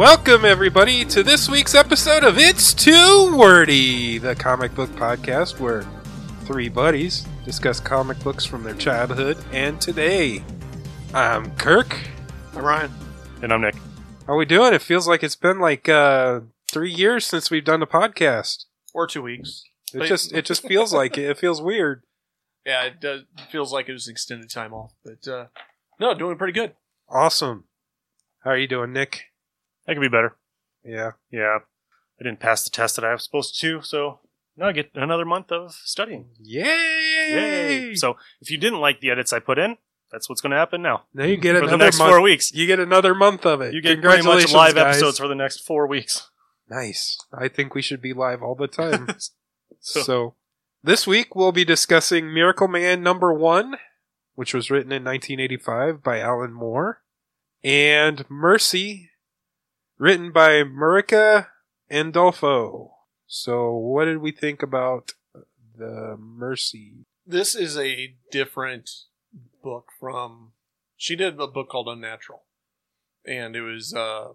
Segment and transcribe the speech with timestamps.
[0.00, 5.84] Welcome, everybody, to this week's episode of It's Too Wordy, the comic book podcast where
[6.46, 10.42] three buddies discuss comic books from their childhood and today.
[11.12, 11.98] I'm Kirk.
[12.54, 12.90] I'm Ryan.
[13.42, 13.74] And I'm Nick.
[14.26, 14.72] How we doing?
[14.72, 16.40] It feels like it's been like uh,
[16.72, 18.64] three years since we've done the podcast.
[18.94, 19.64] Or two weeks.
[19.92, 21.28] It just it just feels like it.
[21.28, 22.04] It feels weird.
[22.64, 23.24] Yeah, it does.
[23.50, 25.46] Feels like it was extended time off, but uh,
[25.98, 26.72] no, doing pretty good.
[27.06, 27.64] Awesome.
[28.44, 29.29] How are you doing, Nick?
[29.88, 30.36] I could be better.
[30.84, 31.12] Yeah.
[31.30, 31.58] Yeah.
[32.20, 34.20] I didn't pass the test that I was supposed to, so
[34.56, 36.26] now I get another month of studying.
[36.38, 36.64] Yay!
[37.30, 37.94] Yay!
[37.94, 39.78] So if you didn't like the edits I put in,
[40.12, 41.04] that's what's going to happen now.
[41.14, 42.10] now you get for another the next month.
[42.10, 42.52] four weeks.
[42.52, 43.72] You get another month of it.
[43.72, 44.96] You get pretty much live guys.
[44.96, 46.28] episodes for the next four weeks.
[46.68, 47.16] Nice.
[47.32, 49.08] I think we should be live all the time.
[49.82, 50.34] So- so,
[50.82, 53.76] this week we'll be discussing Miracle Man number one,
[54.34, 57.02] which was written in 1985 by Alan Moore,
[57.64, 59.09] and Mercy,
[60.00, 61.48] written by Mirka
[61.92, 62.88] Andolfo.
[63.26, 65.12] So, what did we think about
[65.76, 67.04] the Mercy?
[67.24, 68.90] This is a different
[69.62, 70.52] book from.
[70.96, 72.42] She did a book called Unnatural,
[73.24, 74.28] and it was uh,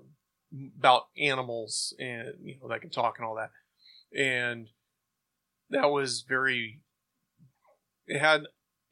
[0.77, 3.51] about animals and you know that can talk and all that,
[4.17, 4.67] and
[5.71, 6.79] that was very.
[8.07, 8.43] It had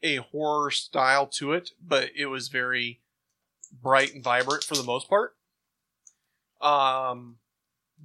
[0.02, 3.00] a horror style to it, but it was very
[3.72, 5.34] bright and vibrant for the most part.
[6.60, 7.36] Um,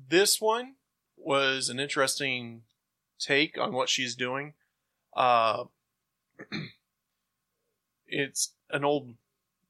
[0.09, 0.75] this one
[1.17, 2.63] was an interesting
[3.19, 4.53] take on what she's doing.
[5.15, 5.65] Uh,
[8.07, 9.13] it's an old,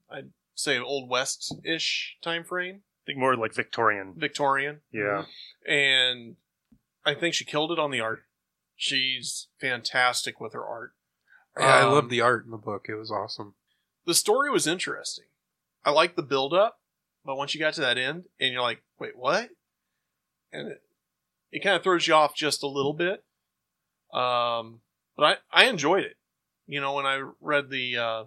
[0.10, 4.14] I'd say, old west ish time frame, I think more like Victorian.
[4.18, 5.26] Victorian, Yeah.
[5.68, 6.36] and
[7.06, 8.24] I think she killed it on the art.
[8.76, 10.94] She's fantastic with her art.
[11.58, 12.88] Yeah, I Um, love the art in the book.
[12.90, 13.56] It was awesome.
[14.06, 15.26] the story was interesting.
[15.86, 16.79] I like the build up,
[17.30, 19.52] but once you got to that end and you're like, wait, what?
[20.52, 20.82] And it,
[21.52, 23.24] it kind of throws you off just a little bit.
[24.12, 24.80] Um,
[25.16, 26.18] but I, I enjoyed it.
[26.66, 28.24] You know, when I read the uh,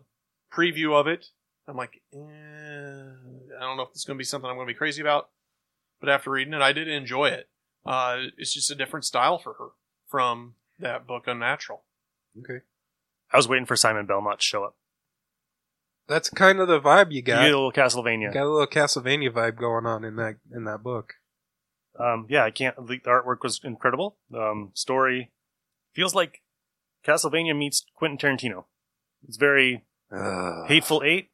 [0.55, 1.27] preview of it,
[1.67, 4.73] I'm like, eh, I don't know if it's going to be something I'm going to
[4.73, 5.31] be crazy about.
[5.99, 7.49] But after reading it, I did enjoy it.
[7.85, 9.69] Uh, it's just a different style for her
[10.09, 11.83] from that book, Unnatural.
[12.39, 12.61] Okay.
[13.33, 14.77] I was waiting for Simon Belmont to show up.
[16.09, 17.43] That's kind of the vibe you You got.
[17.43, 18.23] get a little Castlevania.
[18.29, 21.15] You got a little Castlevania vibe going on in that in that book.
[21.99, 22.77] Um, yeah, I can't.
[22.77, 24.17] The the artwork was incredible.
[24.35, 25.31] Um, story
[25.95, 26.43] feels like
[27.07, 28.65] Castlevania meets Quentin Tarantino.
[29.27, 30.67] It's very Ugh.
[30.69, 31.31] Hateful Eight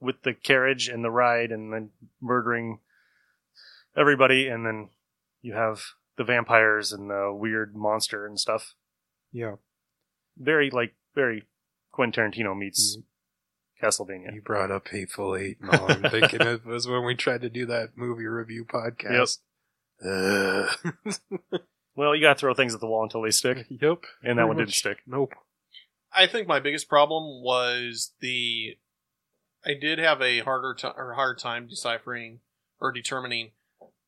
[0.00, 1.90] with the carriage and the ride and then
[2.20, 2.80] murdering
[3.96, 4.88] everybody, and then
[5.40, 5.82] you have
[6.16, 8.74] the vampires and the weird monster and stuff.
[9.32, 9.56] Yeah.
[10.36, 11.44] Very like very
[11.92, 13.04] Quentin Tarantino meets You-
[13.82, 14.34] Castlevania.
[14.34, 17.50] You brought up Hateful Eight, and all I'm thinking of was when we tried to
[17.50, 19.38] do that movie review podcast.
[20.04, 21.60] Ugh.
[21.94, 24.04] Well, you gotta throw things at the wall until they stick, yep.
[24.22, 24.78] and that Pretty one didn't much.
[24.78, 24.98] stick.
[25.06, 25.34] Nope.
[26.14, 28.76] I think my biggest problem was the
[29.64, 32.40] I did have a harder time or hard time deciphering
[32.80, 33.50] or determining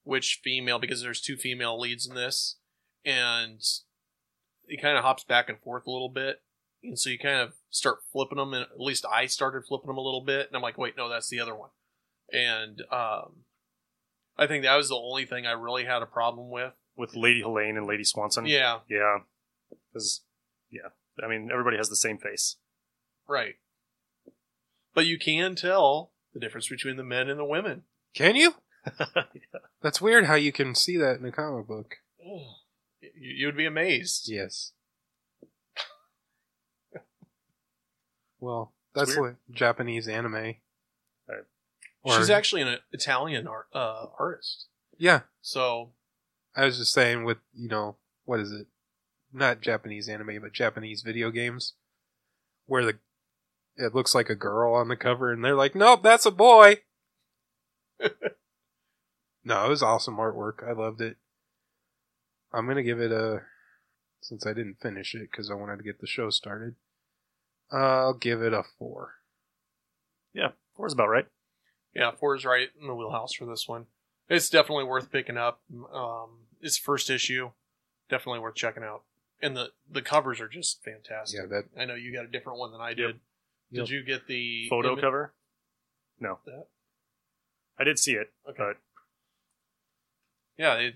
[0.03, 2.57] which female because there's two female leads in this
[3.05, 3.61] and
[4.67, 6.43] it kind of hops back and forth a little bit
[6.83, 9.97] and so you kind of start flipping them and at least I started flipping them
[9.97, 11.71] a little bit and I'm like wait no that's the other one
[12.33, 13.45] and um
[14.37, 17.41] I think that was the only thing I really had a problem with With Lady
[17.41, 18.47] Helene and Lady Swanson.
[18.47, 19.19] yeah Yeah.
[19.93, 20.23] Because,
[20.71, 20.89] yeah.
[21.23, 22.57] I mean, everybody has the same face.
[23.29, 23.57] right
[24.95, 27.83] but you can tell the difference between the men and the women
[28.15, 28.55] Can you?
[29.83, 31.97] That's weird how you can see that in a comic book.
[32.23, 34.29] You, you would be amazed.
[34.29, 34.73] Yes.
[38.45, 40.35] Well, that's what Japanese anime.
[41.27, 41.45] Right.
[42.03, 44.67] Or- She's actually an Italian art, uh, artist.
[44.99, 45.21] yeah.
[45.41, 45.93] So
[46.55, 48.67] I was just saying with you know what is it?
[49.33, 51.73] Not Japanese anime, but Japanese video games,
[52.67, 52.99] where the
[53.77, 56.83] it looks like a girl on the cover, and they're like, "Nope, that's a boy."
[59.45, 60.67] no, it was awesome artwork.
[60.67, 61.17] I loved it.
[62.53, 63.43] I'm gonna give it a
[64.21, 66.77] since I didn't finish it because I wanted to get the show started.
[67.73, 69.15] I'll give it a four.
[70.33, 71.27] Yeah, four is about right.
[71.95, 73.87] yeah, four is right in the wheelhouse for this one.
[74.29, 75.61] It's definitely worth picking up.
[75.93, 77.51] Um, it's first issue,
[78.09, 79.03] definitely worth checking out.
[79.43, 81.41] And the the covers are just fantastic.
[81.41, 83.21] Yeah, that I know you got a different one than I did.
[83.71, 83.87] Yep.
[83.87, 85.35] Did you get the Photo image- cover?
[86.21, 86.39] No.
[86.47, 86.67] That?
[87.79, 88.57] I did see it, Okay.
[88.59, 88.77] but
[90.57, 90.95] Yeah, it,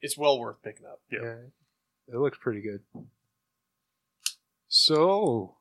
[0.00, 1.00] it's well worth picking up.
[1.12, 1.18] Yeah.
[1.22, 2.14] Yeah.
[2.14, 2.80] It looks pretty good.
[4.68, 5.56] So,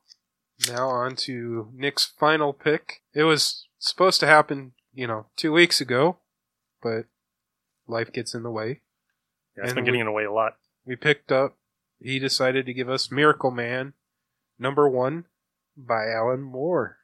[0.70, 3.02] now on to Nick's final pick.
[3.14, 6.18] It was supposed to happen, you know, two weeks ago,
[6.82, 7.06] but
[7.88, 8.82] life gets in the way.
[9.56, 10.58] Yeah, it's And been getting in the way a lot.
[10.86, 11.56] We picked up.
[12.00, 13.94] He decided to give us Miracle Man,
[14.60, 15.26] number one,
[15.76, 16.98] by Alan Moore.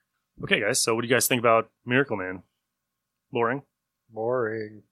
[0.44, 0.82] Okay, guys.
[0.82, 2.44] So, what do you guys think about Miracle Man?
[3.32, 3.64] Boring?
[4.10, 4.84] Boring.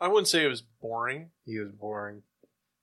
[0.00, 1.30] I wouldn't say it was boring.
[1.44, 2.22] He was boring.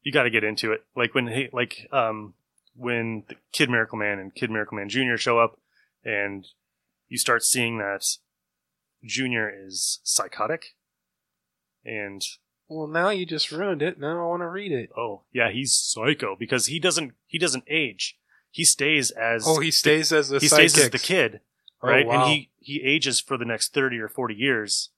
[0.03, 0.85] you got to get into it.
[0.95, 2.33] Like when he, like um,
[2.79, 5.59] when the Kid Miracle Man and Kid Miracle Man Junior show up,
[6.03, 6.47] and
[7.07, 8.05] you start seeing that
[9.03, 10.75] Junior is psychotic,
[11.85, 12.21] and
[12.67, 13.99] Well, now you just ruined it.
[13.99, 14.89] Now I want to read it.
[14.97, 18.17] oh yeah, he's psycho because he doesn't he doesn't age.
[18.51, 21.41] He stays as Oh, he stays as the he stays as the kid,
[21.81, 22.05] Oh, right?
[22.07, 22.13] wow.
[22.25, 24.89] And he he ages for the next thirty or forty years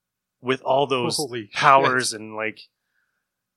[0.41, 2.61] with all those Holy powers and like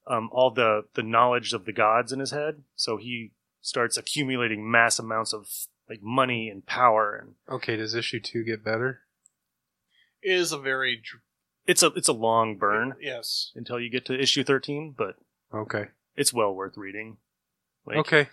[0.07, 2.63] um, all the the knowledge of the gods in his head.
[2.77, 3.33] So he
[3.65, 5.49] starts accumulating mass amounts of
[5.89, 9.01] like money and power, and Okay, does issue two get better?
[10.23, 11.23] It is a very dr-
[11.67, 13.53] it's a it's a long burn Yes.
[13.55, 15.17] until you get to issue thirteen, but
[15.53, 15.87] Okay.
[16.17, 17.17] it's well worth reading.
[17.87, 18.29] Like, okay.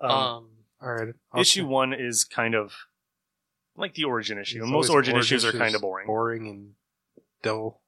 [0.00, 0.50] um, Um,
[0.80, 1.14] All right.
[1.32, 2.72] I'll issue say- one is kind of
[3.76, 4.62] like the origin issue.
[4.62, 6.06] It's most always origin issues are kind of boring.
[6.06, 6.74] Boring and
[7.42, 7.82] dull.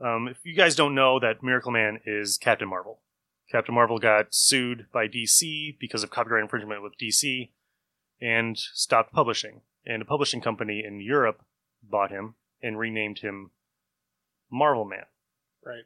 [0.00, 3.00] Um, if you guys don't know that Miracle Man is Captain Marvel.
[3.50, 7.50] Captain Marvel got sued by DC because of copyright infringement with DC
[8.20, 9.60] and stopped publishing.
[9.84, 11.42] And a publishing company in Europe
[11.82, 13.50] bought him and renamed him
[14.50, 15.04] Marvel Man.
[15.64, 15.84] right.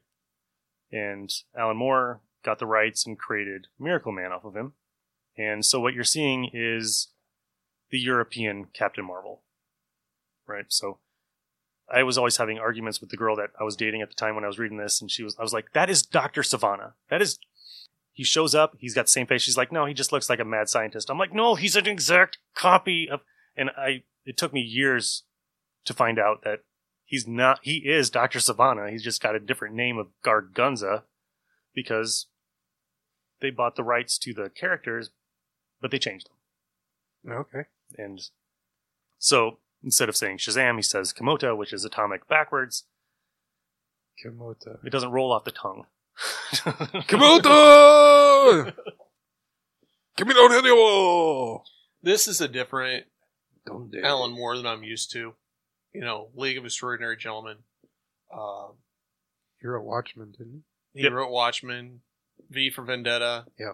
[0.93, 4.73] And Alan Moore got the rights and created Miracle Man off of him.
[5.37, 7.09] And so what you're seeing is
[7.91, 9.43] the European Captain Marvel.
[10.47, 10.67] Right?
[10.69, 10.99] So
[11.93, 14.35] I was always having arguments with the girl that I was dating at the time
[14.35, 16.43] when I was reading this, and she was I was like, That is Dr.
[16.43, 16.93] Sivana.
[17.09, 17.39] That is
[18.13, 19.43] he shows up, he's got the same face.
[19.43, 21.11] She's like, No, he just looks like a mad scientist.
[21.11, 23.21] I'm like, No, he's an exact copy of
[23.57, 25.25] and I it took me years
[25.85, 26.61] to find out that
[27.05, 28.39] he's not he is Dr.
[28.39, 28.91] Sivana.
[28.91, 31.03] He's just got a different name of Gargunza
[31.75, 32.27] because
[33.41, 35.11] they bought the rights to the characters,
[35.81, 36.29] but they changed
[37.25, 37.33] them.
[37.33, 37.63] Okay.
[37.97, 38.21] And
[39.19, 42.85] so instead of saying Shazam, he says Kimota, which is atomic backwards.
[44.25, 44.85] Kimota.
[44.85, 45.87] It doesn't roll off the tongue.
[47.09, 48.75] Kimota!
[50.17, 51.59] Give me down here,
[52.03, 53.07] This is a different
[53.67, 54.05] Don't dare.
[54.05, 55.35] Alan Moore than I'm used to.
[55.95, 57.57] You know, League of Extraordinary Gentlemen.
[58.33, 58.73] Um,
[59.63, 60.63] You're a watchman, didn't you?
[60.93, 61.13] he Yep.
[61.13, 62.01] wrote Watchmen,
[62.49, 63.47] V for Vendetta.
[63.59, 63.73] Yeah.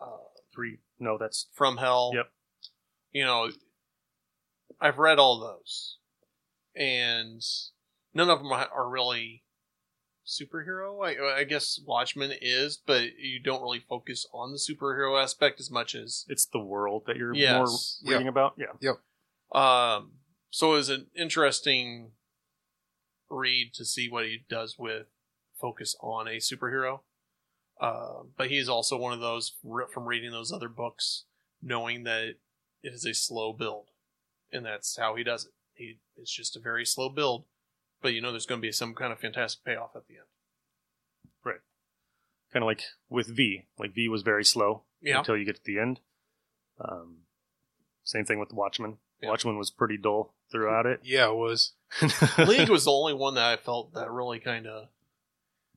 [0.00, 0.18] Uh,
[0.54, 0.78] Three.
[0.98, 2.12] No, that's From Hell.
[2.14, 2.30] Yep.
[3.12, 3.50] You know,
[4.80, 5.96] I've read all those,
[6.74, 7.42] and
[8.12, 9.42] none of them are really
[10.26, 11.04] superhero.
[11.06, 15.70] I, I guess Watchmen is, but you don't really focus on the superhero aspect as
[15.70, 18.00] much as it's the world that you're Yes.
[18.02, 18.54] more reading about.
[18.58, 18.72] Yeah.
[18.80, 19.58] Yep.
[19.60, 20.12] Um,
[20.50, 22.12] so it was an interesting
[23.30, 25.06] read to see what he does with
[25.60, 27.00] focus on a superhero.
[27.80, 31.24] Uh, but he's also one of those re- from reading those other books,
[31.62, 32.38] knowing that it
[32.82, 33.88] is a slow build,
[34.50, 35.52] and that's how he does it.
[35.74, 37.44] He it's just a very slow build,
[38.02, 40.26] but you know there's going to be some kind of fantastic payoff at the end.
[41.44, 41.60] Right.
[42.52, 43.66] Kind of like with V.
[43.78, 46.00] Like V was very slow Yeah, until you get to the end.
[46.80, 47.18] Um,
[48.04, 48.98] same thing with Watchmen.
[49.22, 49.30] Yeah.
[49.30, 51.00] Watchmen was pretty dull throughout it.
[51.02, 51.72] Yeah, it was.
[52.38, 54.88] League was the only one that I felt that really kind of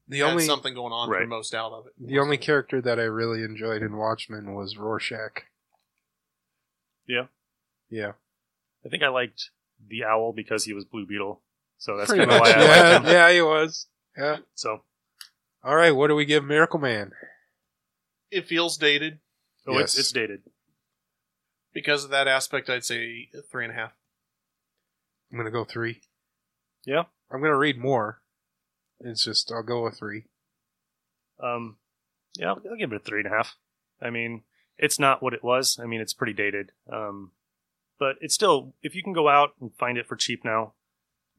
[0.07, 1.93] The had only something going on for most out of it.
[1.99, 5.43] the only character that I really enjoyed in Watchmen was Rorschach.
[7.07, 7.27] Yeah.
[7.89, 8.13] Yeah.
[8.85, 9.49] I think I liked
[9.87, 11.41] the owl because he was Blue Beetle.
[11.79, 12.57] So that's Pretty kind of why much.
[12.57, 13.11] I yeah, liked him.
[13.11, 13.87] yeah, he was.
[14.17, 14.37] Yeah.
[14.53, 14.81] So
[15.63, 17.11] All right, what do we give Miracle Man?
[18.31, 19.19] It feels dated.
[19.67, 19.93] oh, Yes.
[19.93, 20.41] it's it's dated.
[21.73, 23.93] because of that aspect, I'd say three and a half.
[25.31, 26.01] I'm gonna go three.
[26.85, 27.03] Yeah.
[27.31, 28.21] I'm gonna read more.
[28.99, 30.25] It's just I'll go with three.
[31.41, 31.77] Um,
[32.37, 33.55] yeah, I'll, I'll give it a three and a half.
[34.01, 34.43] I mean,
[34.77, 35.79] it's not what it was.
[35.81, 36.71] I mean, it's pretty dated.
[36.91, 37.31] Um,
[37.97, 40.73] but it's still, if you can go out and find it for cheap now,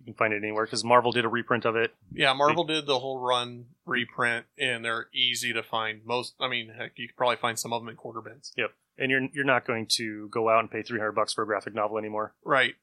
[0.00, 1.94] you can find it anywhere because Marvel did a reprint of it.
[2.10, 6.00] Yeah, Marvel did the whole run reprint, and they're easy to find.
[6.04, 8.52] Most, I mean, heck, you could probably find some of them in quarter bins.
[8.56, 11.46] Yep, and you're you're not going to go out and pay 300 bucks for a
[11.46, 12.34] graphic novel anymore.
[12.44, 12.74] Right.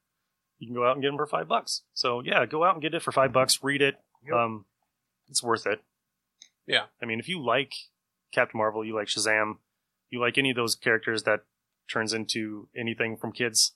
[0.59, 1.83] You can go out and get them for five bucks.
[1.93, 3.59] So yeah, go out and get it for five bucks.
[3.63, 3.95] Read it.
[4.25, 4.35] Yep.
[4.35, 4.65] Um,
[5.29, 5.81] it's worth it.
[6.65, 6.85] Yeah.
[7.01, 7.73] I mean, if you like
[8.33, 9.57] Captain Marvel, you like Shazam,
[10.09, 11.41] you like any of those characters that
[11.91, 13.75] turns into anything from kids.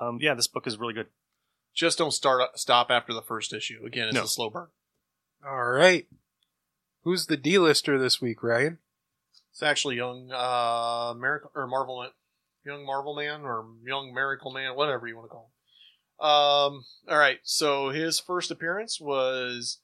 [0.00, 1.06] Um, yeah, this book is really good.
[1.74, 3.82] Just don't start stop after the first issue.
[3.84, 4.24] Again, it's No.
[4.24, 4.68] a slow burn.
[5.46, 6.06] All right.
[7.02, 8.78] Who's the D-lister this week, Ryan?
[9.50, 12.10] It's actually young uh Miracle or Marvel Man,
[12.64, 15.50] young Marvel Man or young Miracle Man, whatever you want to call
[16.20, 17.40] Um, all right.
[17.42, 19.78] So his first appearance was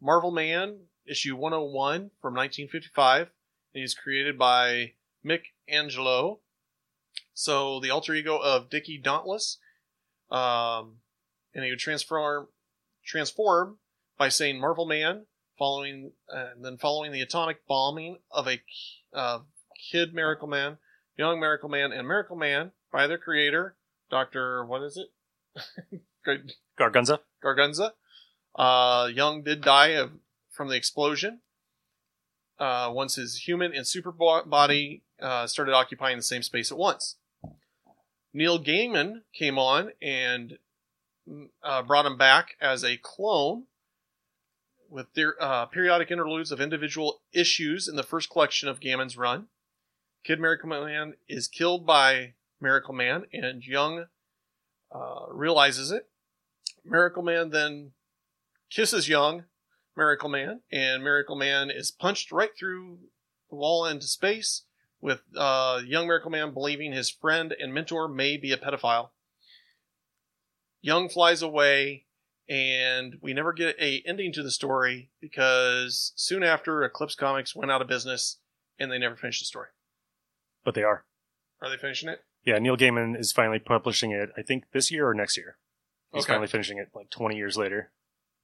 [0.00, 3.20] Marvel Man issue 101 from 1955.
[3.74, 6.40] And he's created by Mick Anglo.
[7.34, 9.58] So the alter ego of Dickie Dauntless.
[10.30, 10.96] Um,
[11.56, 12.48] and he would transform
[13.04, 13.78] transform
[14.18, 15.24] by saying Marvel Man,
[15.58, 18.60] following uh, and then following the atomic bombing of a
[19.12, 19.40] uh,
[19.90, 20.76] Kid Miracle Man,
[21.16, 23.74] Young Miracle Man, and Miracle Man by their creator,
[24.10, 24.64] Doctor.
[24.64, 26.02] What is it?
[26.24, 27.20] Good Gargunza.
[27.42, 27.92] Gargunza.
[28.54, 30.12] Uh, Young did die of,
[30.50, 31.40] from the explosion.
[32.58, 37.16] Uh, once his human and super body uh, started occupying the same space at once.
[38.32, 40.58] Neil Gaiman came on and
[41.62, 43.64] uh, brought him back as a clone
[44.88, 49.48] with their uh, periodic interludes of individual issues in the first collection of Gaiman's run.
[50.24, 54.06] Kid Miracle Man is killed by Miracle Man, and Young
[54.94, 56.08] uh, realizes it.
[56.84, 57.92] Miracle Man then
[58.70, 59.44] kisses Young,
[59.96, 62.98] Miracle Man, and Miracle Man is punched right through
[63.50, 64.62] the wall into space,
[65.00, 69.10] with uh, Young Miracle Man believing his friend and mentor may be a pedophile.
[70.86, 72.04] Young flies away,
[72.48, 77.72] and we never get a ending to the story because soon after Eclipse Comics went
[77.72, 78.38] out of business,
[78.78, 79.66] and they never finished the story.
[80.64, 81.04] But they are.
[81.60, 82.20] Are they finishing it?
[82.44, 84.30] Yeah, Neil Gaiman is finally publishing it.
[84.36, 85.56] I think this year or next year.
[86.12, 86.34] He's Okay.
[86.34, 87.90] finally finishing it like 20 years later.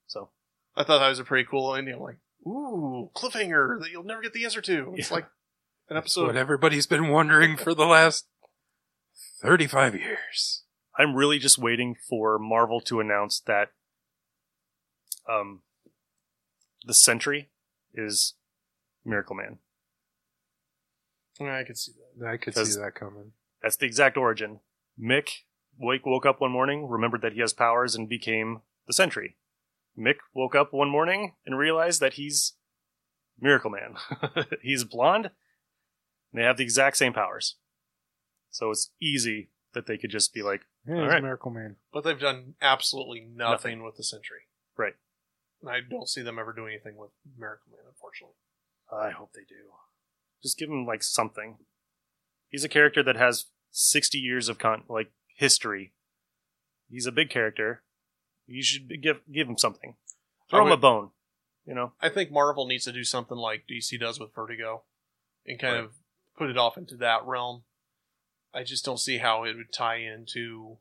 [0.08, 0.30] So
[0.74, 1.94] I thought that was a pretty cool ending.
[1.94, 4.94] I'm like, ooh, cliffhanger that you'll never get the answer to.
[4.96, 5.14] It's Yeah.
[5.14, 5.24] like
[5.88, 6.26] an That's episode.
[6.26, 8.26] what everybody's been wondering for the last
[9.40, 10.64] 35 years.
[10.98, 13.68] I'm really just waiting for Marvel to announce that
[15.28, 15.62] um,
[16.84, 17.50] the Sentry
[17.94, 18.34] is
[19.04, 19.58] Miracle Man.
[21.40, 22.26] I could see that.
[22.26, 23.32] I could see that coming.
[23.62, 24.60] That's the exact origin.
[25.00, 25.28] Mick
[25.78, 29.36] wake, woke up one morning, remembered that he has powers, and became the Sentry.
[29.98, 32.54] Mick woke up one morning and realized that he's
[33.40, 33.96] Miracle Man.
[34.62, 35.30] he's blonde,
[36.32, 37.56] and they have the exact same powers.
[38.50, 41.22] So it's easy that they could just be like, Yeah, All he's right.
[41.22, 41.76] Miracle Man.
[41.92, 43.82] But they've done absolutely nothing, Nothing.
[43.84, 44.42] with the Sentry.
[44.76, 44.94] Right.
[45.60, 48.36] And I don't see them ever doing anything with Miracle Man, unfortunately.
[48.92, 49.70] I hope they do.
[50.42, 51.56] Just give him like something.
[52.48, 55.92] He's a character that has 60 years of con- like history.
[56.90, 57.82] He's a big character.
[58.46, 59.94] You should give give him something.
[60.50, 61.10] Throw I him a would- bone.
[61.64, 64.82] You know, I think Marvel needs to do something like DC does with Vertigo
[65.46, 65.84] and kind Right.
[65.84, 65.92] of
[66.36, 67.62] put it off into that realm.
[68.54, 70.76] I just don't see how it would tie into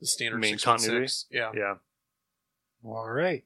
[0.00, 1.28] the standard Main 616.
[1.36, 1.50] Yeah.
[1.54, 1.74] yeah.
[2.84, 3.44] All right.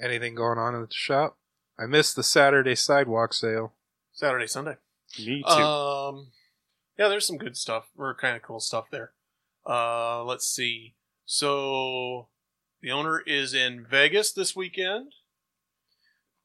[0.00, 1.36] Anything going on at the shop?
[1.78, 3.72] I missed the Saturday sidewalk sale.
[4.12, 4.76] Saturday, Sunday.
[5.18, 5.48] Me too.
[5.52, 6.28] Um,
[6.98, 9.12] yeah, there's some good stuff or kind of cool stuff there.
[9.68, 10.94] Uh, let's see.
[11.24, 12.28] So
[12.80, 15.12] the owner is in Vegas this weekend.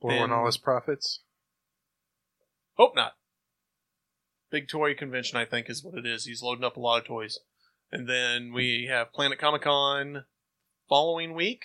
[0.02, 1.20] Blowing Then- all his profits.
[2.76, 3.14] Hope not.
[4.52, 6.26] Big toy convention, I think, is what it is.
[6.26, 7.40] He's loading up a lot of toys.
[7.92, 10.26] And then we have Planet Comic Con
[10.90, 11.64] following week.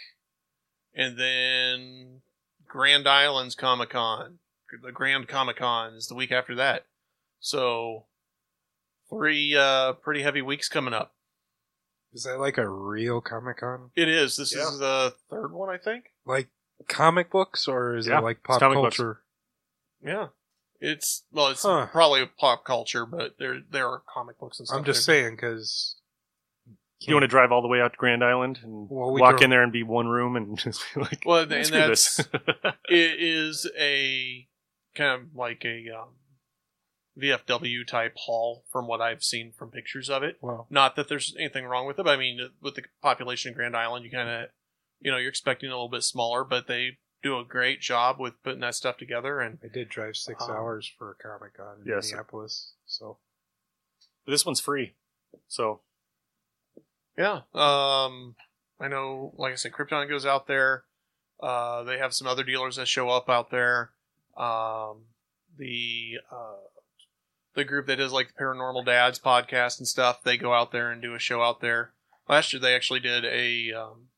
[0.95, 2.21] And then
[2.67, 4.39] Grand Islands Comic Con.
[4.83, 6.87] The Grand Comic Con is the week after that.
[7.41, 8.07] So
[9.11, 11.15] three uh, pretty heavy weeks coming up.
[12.13, 13.91] Is that like a real Comic Con?
[13.95, 14.37] It is.
[14.37, 14.63] This Yeah.
[14.69, 16.07] is the third one, I think.
[16.25, 16.49] Like
[16.89, 18.97] comic books, or is Yeah, it like pop comic books.
[18.97, 19.23] culture?
[20.03, 20.29] Yeah.
[20.81, 21.87] It's well, it's Huh.
[21.91, 24.79] probably pop culture, but there there are comic books and stuff.
[24.79, 25.23] I'm just there.
[25.25, 25.97] saying because
[27.01, 29.33] you want to drive all the way out to Grand Island and Well, we walk
[29.33, 32.17] drove- in there and be one room and just be like, Well, and "Screw that's
[32.17, 32.29] this."
[32.89, 34.47] it is a
[34.95, 36.09] kind of like a um,
[37.19, 40.37] VFW type hall from what I've seen from pictures of it.
[40.41, 43.57] well, Not that there's anything wrong with it, but I mean, with the population of
[43.57, 44.49] Grand Island, you kind of,
[45.01, 48.41] you know, you're expecting a little bit smaller, but they do a great job with
[48.43, 49.41] putting that stuff together.
[49.41, 52.11] And I did drive six Um, hours for a Comic Con in Yes.
[52.11, 53.19] Minneapolis, so
[54.25, 54.95] But this one's free.
[55.49, 55.81] So
[57.19, 58.35] yeah, um,
[58.79, 60.85] I know, like I said, Krypton goes out there.
[61.41, 63.91] Uh, they have some other dealers that show up out there.
[64.37, 65.07] Um,
[65.57, 66.57] the uh,
[67.55, 70.91] the group that does like the Paranormal Dads podcast and stuff, they go out there
[70.91, 71.93] and do a show out there.
[72.29, 74.09] Last year, they actually did a um,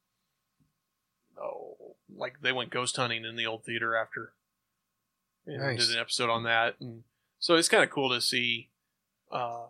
[2.18, 4.32] like they went ghost hunting in the old theater after,
[5.46, 5.87] and Nice.
[5.87, 6.76] did an episode on that.
[6.80, 7.04] And
[7.38, 8.70] so it's kind of cool to see,
[9.30, 9.68] um,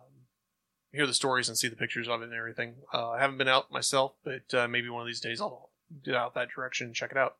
[0.91, 2.75] hear the stories and see the pictures of it and everything.
[2.93, 5.69] Uh, I haven't been out myself, but uh, maybe one of these days I'll
[6.03, 7.37] get out that direction and check it out.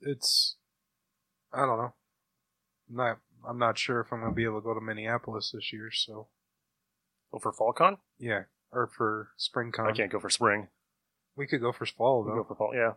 [0.00, 0.56] it's
[1.52, 1.92] I don't know.
[2.90, 3.18] I'm not
[3.48, 5.90] I'm not sure if I'm gonna be able to go to Minneapolis this year.
[5.92, 6.28] So
[7.32, 7.98] go for FallCon.
[8.18, 9.88] yeah, or for SpringCon.
[9.88, 10.68] I can't go for spring.
[11.36, 12.70] We could go for fall We'll though, go for fall.
[12.74, 12.92] Yeah.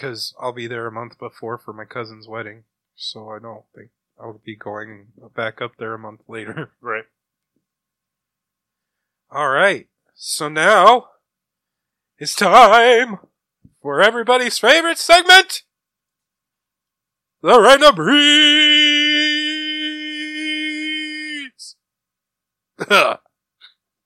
[0.00, 2.64] Because I'll be there a month before for my cousin's wedding,
[2.96, 6.70] so I don't think I'll be going back up there a month later.
[6.80, 7.04] Right.
[9.30, 11.06] All right, so now
[12.18, 13.18] it's time
[13.80, 15.62] for everybody's favorite segment,
[17.42, 18.16] the random breeds.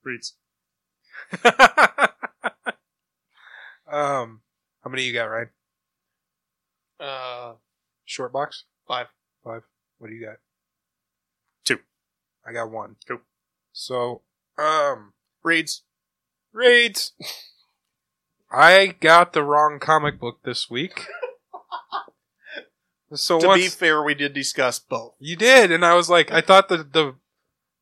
[0.02, 0.34] Breeds.
[3.90, 4.42] um,
[4.82, 5.48] how many you got, Ryan?
[7.04, 7.54] Uh,
[8.04, 8.64] Short box?
[8.88, 9.06] five.
[9.42, 9.62] Five.
[9.98, 10.36] What do you got?
[11.64, 11.78] Two.
[12.46, 12.96] I got one.
[13.06, 13.20] Cool.
[13.72, 14.22] So,
[14.58, 15.82] um, Raids.
[16.52, 17.12] raids.
[18.50, 21.06] I got the wrong comic book this week.
[23.12, 25.14] So to once be fair, we did discuss both.
[25.20, 27.14] you did, and I was like, I thought the the,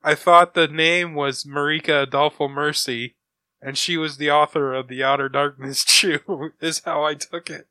[0.03, 3.17] I thought the name was Marika Adolfo Mercy,
[3.63, 6.51] and she was the author of the Outer Darkness Chew.
[6.61, 7.67] Is how I took it.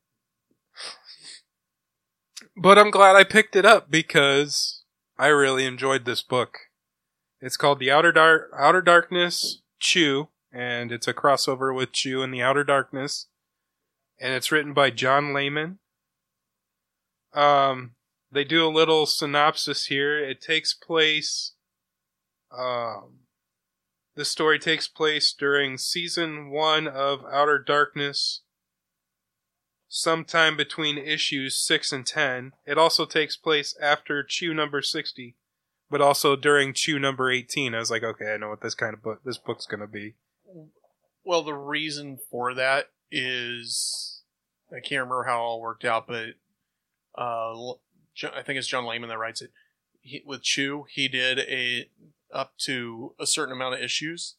[2.56, 4.82] But I'm glad I picked it up because
[5.18, 6.58] I really enjoyed this book.
[7.40, 12.32] It's called The Outer Dark Outer Darkness Chew, and it's a crossover with Chew and
[12.32, 13.26] the Outer Darkness.
[14.20, 15.78] And it's written by John Layman.
[17.34, 17.92] Um,
[18.30, 20.18] they do a little synopsis here.
[20.18, 21.54] It takes place.
[22.56, 23.20] Um,
[24.14, 28.41] the story takes place during season one of Outer Darkness,
[29.94, 32.52] sometime between issues six and ten.
[32.64, 35.36] It also takes place after Chew number sixty,
[35.90, 37.74] but also during Chew number eighteen.
[37.74, 40.14] I was like, okay, I know what this kind of book this book's gonna be.
[41.24, 44.22] Well, the reason for that is
[44.70, 46.30] I can't remember how it all worked out, but
[47.16, 47.72] uh,
[48.34, 49.50] I think it's John Layman that writes it.
[50.00, 51.90] He, with Chew, he did a
[52.32, 54.36] up to a certain amount of issues,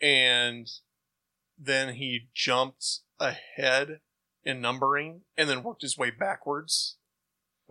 [0.00, 0.70] and
[1.58, 3.98] then he jumped ahead
[4.44, 6.96] in numbering, and then worked his way backwards.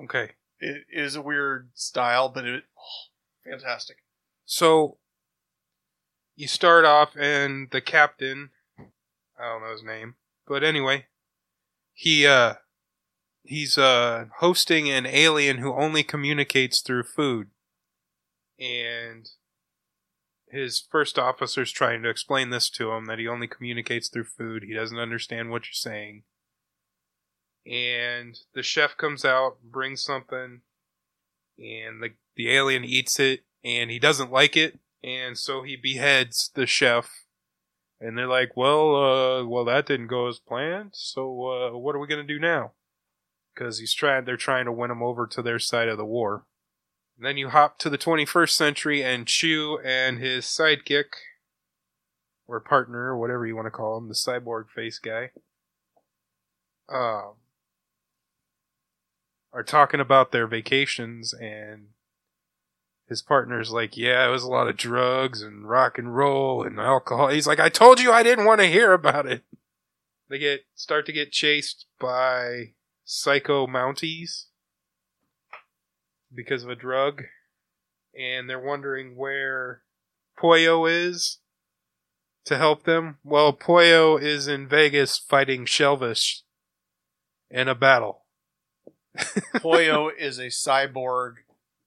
[0.01, 3.97] Okay, It is a weird style, but it oh, fantastic.
[4.45, 4.97] So
[6.35, 8.49] you start off and the captain
[9.39, 10.15] I don't know his name.
[10.47, 11.07] But anyway,
[11.93, 12.55] he uh
[13.43, 17.49] he's uh hosting an alien who only communicates through food.
[18.59, 19.29] And
[20.49, 24.63] his first officer's trying to explain this to him that he only communicates through food.
[24.63, 26.23] He doesn't understand what you're saying.
[27.65, 30.61] And the chef comes out, brings something,
[31.57, 36.49] and the the alien eats it and he doesn't like it and so he beheads
[36.55, 37.25] the chef.
[37.99, 41.99] And they're like well uh well that didn't go as planned so uh what are
[41.99, 42.73] we gonna do now?
[43.53, 46.45] Because he's trying they're trying to win him over to their side of the war.
[47.17, 51.05] And then you hop to the 21st century and chew and his sidekick
[52.47, 55.29] or partner or whatever you want to call him the cyborg face guy
[56.89, 57.35] um
[59.53, 61.89] are talking about their vacations and
[63.07, 66.79] his partner's like, yeah, it was a lot of drugs and rock and roll and
[66.79, 67.27] alcohol.
[67.27, 69.43] He's like, I told you I didn't want to hear about it.
[70.29, 72.73] They get start to get chased by
[73.05, 74.45] psycho Mounties
[76.33, 77.23] because of a drug,
[78.17, 79.83] and they're wondering where
[80.41, 81.37] Poyo is
[82.45, 83.17] to help them.
[83.23, 86.41] Well, Poyo is in Vegas fighting Shelvish
[87.51, 88.22] in a battle.
[89.55, 91.35] Poyo is a cyborg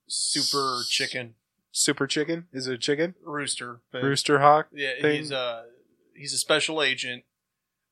[0.07, 1.35] super chicken
[1.77, 2.47] Super chicken?
[2.55, 3.17] Is it a chicken?
[3.23, 3.83] rooster.
[3.93, 4.69] Rooster hawk?
[4.73, 5.19] Yeah, thing?
[5.19, 5.67] he's a
[6.15, 7.25] he's a special agent,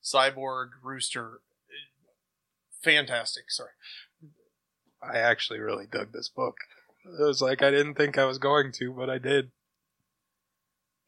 [0.03, 1.43] cyborg rooster.
[2.83, 3.51] Fantastic.
[3.51, 3.73] Sorry.
[5.03, 6.57] I actually really dug this book.
[7.05, 9.51] It was like I didn't think I was going to, but I did.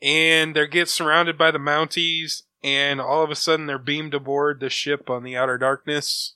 [0.03, 4.61] And they get surrounded by the Mounties, and all of a sudden they're beamed aboard
[4.61, 6.35] the ship on the Outer Darkness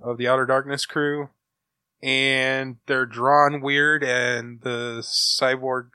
[0.00, 1.30] of the Outer Darkness crew,
[2.02, 4.02] and they're drawn weird.
[4.02, 5.90] And the cyborg,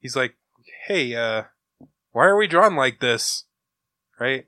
[0.00, 0.36] he's like,
[0.86, 1.44] "Hey, uh,
[2.12, 3.44] why are we drawn like this?"
[4.18, 4.46] Right?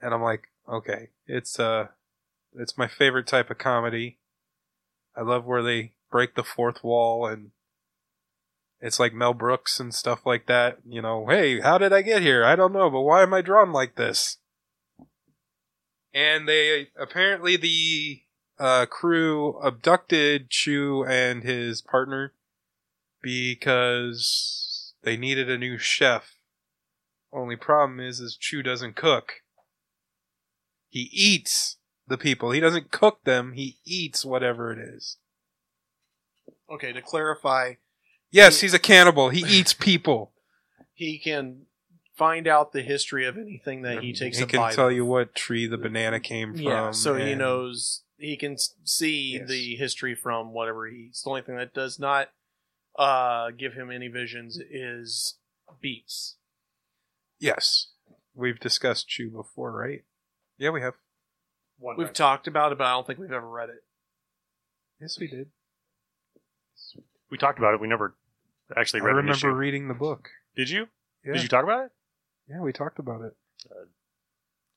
[0.00, 1.88] And I'm like, "Okay, it's uh."
[2.58, 4.18] It's my favorite type of comedy.
[5.16, 7.50] I love where they break the fourth wall and
[8.80, 10.78] it's like Mel Brooks and stuff like that.
[10.86, 12.44] You know, hey, how did I get here?
[12.44, 14.38] I don't know, but why am I drawn like this?
[16.16, 18.22] And they apparently the
[18.58, 22.32] uh, crew abducted Chu and his partner
[23.20, 26.36] because they needed a new chef.
[27.34, 29.42] Only problem is, is Chu doesn't cook.
[30.88, 31.76] He eats
[32.08, 32.50] the people.
[32.50, 33.52] He doesn't cook them.
[33.52, 35.18] He eats whatever it is.
[36.72, 37.74] Okay, to clarify,
[38.30, 39.28] Yes, he's a cannibal.
[39.28, 40.32] He eats people.
[40.94, 41.66] he can
[42.16, 44.94] find out the history of anything that he takes He a can bite tell of.
[44.94, 46.62] you what tree the banana came from.
[46.62, 49.48] Yeah, so he knows he can see Yes.
[49.48, 51.10] the history from whatever he.
[51.24, 52.30] The only thing that does not
[52.98, 55.36] uh, give him any visions is
[55.80, 56.36] beets.
[57.38, 57.88] Yes,
[58.34, 60.04] we've discussed Chew before, right?
[60.58, 60.94] Yeah, we have.
[61.78, 62.14] One We've time.
[62.14, 63.84] talked about it, but I don't think we've ever read it.
[64.98, 65.48] Yes, we did.
[67.30, 67.80] we talked about it.
[67.80, 68.16] We never
[68.74, 69.50] actually I read an remember issue.
[69.50, 70.30] reading the book.
[70.56, 70.86] Did you?
[71.24, 71.34] Yeah.
[71.34, 71.90] Did you talk about it?
[72.48, 73.34] Yeah, we talked about it.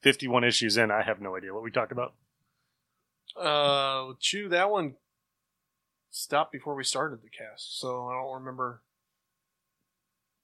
[0.01, 0.91] Fifty-one issues in.
[0.91, 2.13] I have no idea what we talked about.
[3.39, 4.95] Uh, Chew, that one
[6.09, 8.81] stopped before we started the cast, so I don't remember.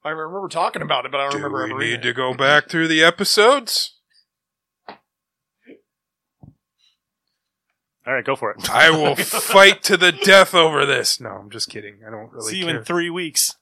[0.04, 2.14] I remember talking about it, but I don't Do remember we ever reading need to
[2.14, 3.94] go back through the episodes?
[8.08, 8.70] All right, go for it.
[8.70, 11.20] I will fight to the death over this.
[11.20, 12.02] No, I'm just kidding.
[12.08, 12.78] I don't really See you care.
[12.78, 13.56] in three weeks.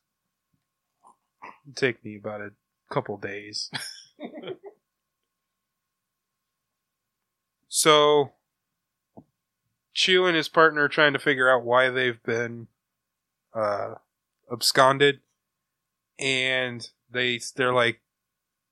[1.65, 2.49] It'll take me about a
[2.89, 3.69] couple days.
[7.67, 8.31] so,
[9.93, 12.67] Chew and his partner are trying to figure out why they've been
[13.53, 13.95] uh,
[14.51, 15.19] absconded,
[16.19, 18.01] and they they're like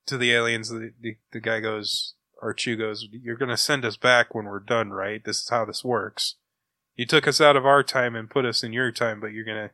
[0.07, 0.69] to the aliens.
[0.69, 4.59] The, the, the guy goes, or Chew goes, "You're gonna send us back when we're
[4.59, 5.23] done, right?
[5.23, 6.35] This is how this works.
[6.95, 9.45] You took us out of our time and put us in your time, but you're
[9.45, 9.71] gonna."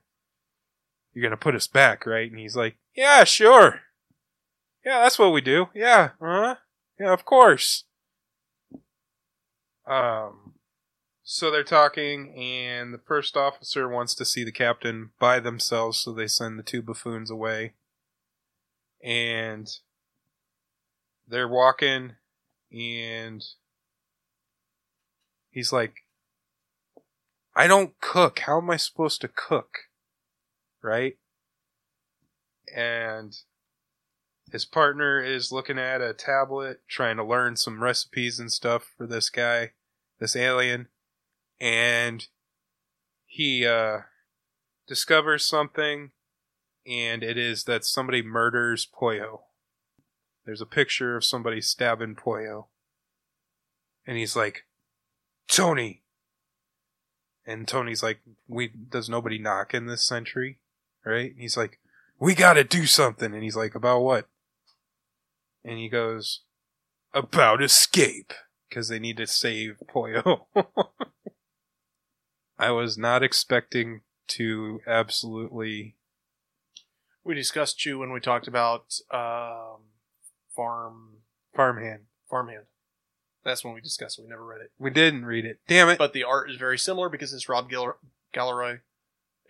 [1.13, 2.30] You're gonna put us back, right?
[2.30, 3.82] And he's like, "Yeah, sure.
[4.88, 5.65] Yeah, that's what we do.
[5.76, 6.56] Yeah, huh?
[6.97, 7.84] Yeah, of course."
[9.86, 10.54] Um,
[11.23, 16.13] so they're talking, and the first officer wants to see the captain by themselves, so
[16.13, 17.73] they send the two buffoons away.
[19.04, 19.67] And
[21.28, 22.13] they're walking,
[22.71, 23.43] and
[25.50, 25.95] he's like,
[27.54, 28.39] I don't cook.
[28.39, 29.80] How am I supposed to cook?
[30.82, 31.17] Right?
[32.73, 33.38] And
[34.51, 39.05] his partner is looking at a tablet, trying to learn some recipes and stuff for
[39.05, 39.71] this guy,
[40.19, 40.88] this alien.
[41.60, 42.27] And
[43.25, 43.99] he uh,
[44.88, 46.12] discovers something,
[46.88, 49.41] and it is that somebody murders Poyo.
[50.45, 52.67] There's a picture of somebody stabbing Poyo.
[54.05, 54.63] And he's like,
[55.49, 56.03] Tony!
[57.45, 60.60] And Tony's like, we does nobody knock in this century?
[61.05, 61.31] Right?
[61.31, 61.79] And he's like,
[62.19, 63.33] we gotta do something.
[63.33, 64.27] And he's like, about what?
[65.63, 66.41] And he goes,
[67.13, 68.34] about escape.
[68.70, 70.41] Because they need to save Poyo.
[72.60, 75.96] I was not expecting to absolutely.
[77.24, 79.84] We discussed you when we talked about um,
[80.56, 81.20] farm
[81.56, 82.02] Farmhand.
[82.30, 82.63] farmhand.
[83.46, 84.24] That's when we discussed it.
[84.24, 85.60] We never read it, We didn't read it.
[85.67, 85.98] Damn it.
[85.98, 87.98] but the art is very similar because it's Rob Gall-
[88.36, 88.80] Guillory,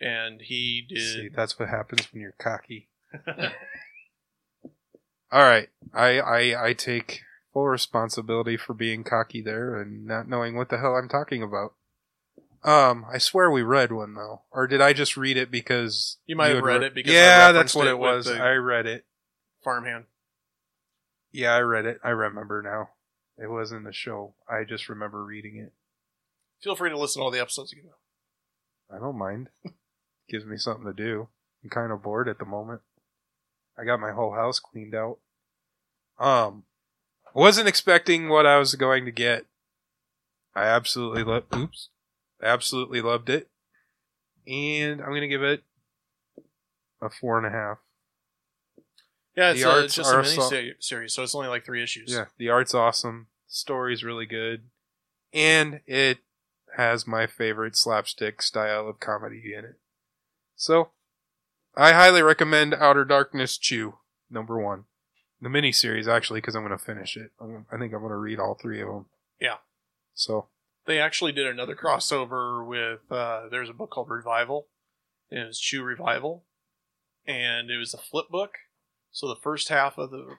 [0.00, 0.98] and he did.
[0.98, 2.88] See, that's what happens when you're cocky.
[5.30, 10.56] All right, I, I I take full responsibility for being cocky there and not knowing
[10.56, 11.74] what the hell I'm talking about.
[12.64, 16.34] Um, I swear we read one though, or did I just read it because You
[16.36, 18.26] might have had read re- it because I yeah, that's referenced what it with was.
[18.26, 19.04] the- I read it.
[19.62, 20.04] farmhand.
[21.30, 22.00] Yeah, I read it.
[22.02, 22.90] I remember now.
[23.36, 24.34] It was in the show.
[24.48, 25.72] I just remember reading it.
[26.62, 27.84] Feel free to listen to all the episodes again.
[28.90, 29.50] I don't mind.
[30.28, 31.28] Gives me something to do.
[31.62, 32.80] I'm kind of bored at the moment.
[33.78, 35.18] I got my whole house cleaned out.
[36.18, 36.64] Um,
[37.26, 39.46] I wasn't expecting what I was going to get.
[40.54, 41.44] I absolutely love.
[41.54, 41.88] Oops,
[42.42, 43.48] absolutely loved it,
[44.46, 45.62] and I'm gonna give it
[47.00, 47.78] a four and a half.
[49.36, 51.82] Yeah, it's, The arts it's just a mini so- series, so it's only like three
[51.82, 52.10] issues.
[52.12, 53.28] Yeah, the art's awesome.
[53.46, 54.62] The story's really good,
[55.32, 56.18] and it
[56.76, 59.76] has my favorite slapstick style of comedy in it.
[60.56, 60.90] So,
[61.76, 63.94] I highly recommend Outer Darkness Chew
[64.30, 64.84] number one,
[65.40, 67.30] the miniseries actually, because I'm going to finish it.
[67.40, 69.06] I'm, I think I'm going to read all three of them.
[69.40, 69.56] Yeah.
[70.14, 70.48] So
[70.86, 73.00] They actually did another crossover with.
[73.10, 74.66] Uh, there's a book called Revival,
[75.30, 76.44] and it was Chew Revival,
[77.26, 78.54] and it was a flip book.
[79.10, 80.36] So the first half of the,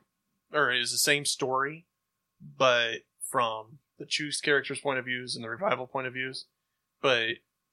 [0.54, 1.86] or it was the same story,
[2.58, 6.46] but from the Chew's character's point of views and the Revival point of views.
[7.02, 7.28] But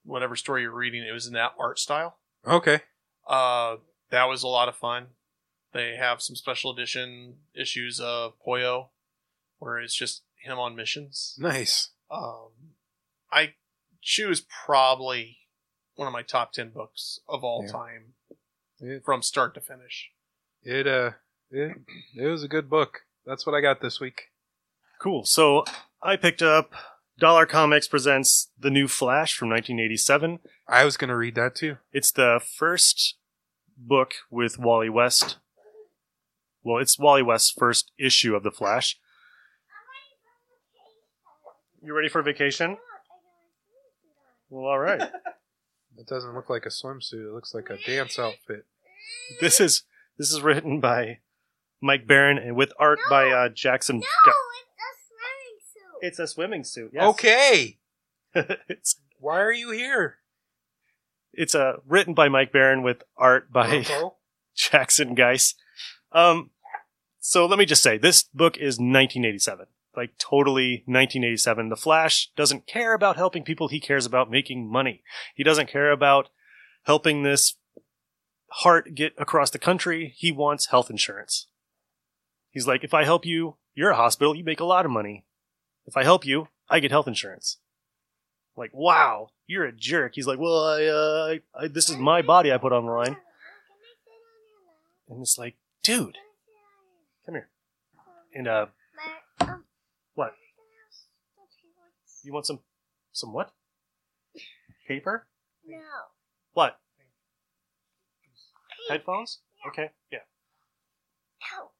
[0.04, 2.18] whatever story you're reading, it was in that art style.
[2.46, 2.80] okay,
[3.26, 3.76] Uh,
[4.10, 5.06] that was a lot of fun.
[5.72, 8.88] They have some special edition issues of Poyo,
[9.58, 11.34] where it's just him on missions.
[11.38, 11.90] nice.
[12.10, 12.50] Um,
[13.32, 13.54] I
[14.00, 15.38] choose probably
[15.96, 17.72] one of my top ten books of all Yeah.
[17.72, 18.14] time
[18.78, 20.10] It from start to finish.
[20.62, 21.12] it uh
[21.50, 21.76] it
[22.14, 23.00] it was a good book.
[23.24, 24.30] That's what I got this week.
[25.00, 25.24] Cool.
[25.24, 25.64] So
[26.00, 26.72] I picked up
[27.18, 30.38] Dollar Comics presents The New Flash from 1987.
[30.68, 31.78] I was going to read that too.
[31.92, 33.16] It's the first
[33.78, 35.38] book with Wally West.
[36.62, 38.98] well, it's Wally West's first issue of the Flash.
[41.82, 42.76] You ready for vacation?
[44.50, 45.10] Well, all right.
[45.98, 47.26] It doesn't look like a swimsuit.
[47.26, 48.66] It looks like a dance outfit.
[49.40, 49.84] this is
[50.18, 51.20] this is written by
[51.80, 54.00] Mike Baron and with art by uh, Jackson.
[54.00, 54.32] No, Ga-
[56.00, 56.90] it's a swimming suit.
[56.94, 57.78] it's a swimming suit.
[58.34, 58.34] Yes.
[58.34, 58.98] Okay.
[59.20, 60.18] Why are you here?
[61.36, 64.16] it's uh, written by Mike Baron with art by Bronco?
[64.56, 65.54] Jackson Guice.
[66.12, 66.50] Um,
[67.20, 69.66] so let me just say, this book is 1987.
[69.96, 71.68] Like totally 1987.
[71.68, 73.68] The Flash doesn't care about helping people.
[73.68, 75.02] He cares about making money.
[75.34, 76.28] He doesn't care about
[76.84, 77.54] helping this
[78.48, 80.14] heart get across the country.
[80.16, 81.46] He wants health insurance.
[82.50, 84.34] He's like, if I help you, you're a hospital.
[84.34, 85.24] You make a lot of money.
[85.86, 87.58] If I help you, I get health insurance.
[88.56, 90.14] Like, wow, you're a jerk.
[90.14, 92.92] He's like, well, I, uh, I, I this is my body I put on the
[92.92, 93.16] line.
[95.08, 96.16] And it's like, dude,
[97.24, 97.48] come here.
[98.34, 98.66] And uh,
[100.14, 100.34] what?
[102.24, 102.60] You want some,
[103.12, 103.52] some what?
[104.88, 105.26] Paper?
[105.64, 105.78] No.
[106.54, 106.78] What?
[108.88, 109.40] Headphones?
[109.68, 110.20] Okay, yeah.
[111.52, 111.70] No.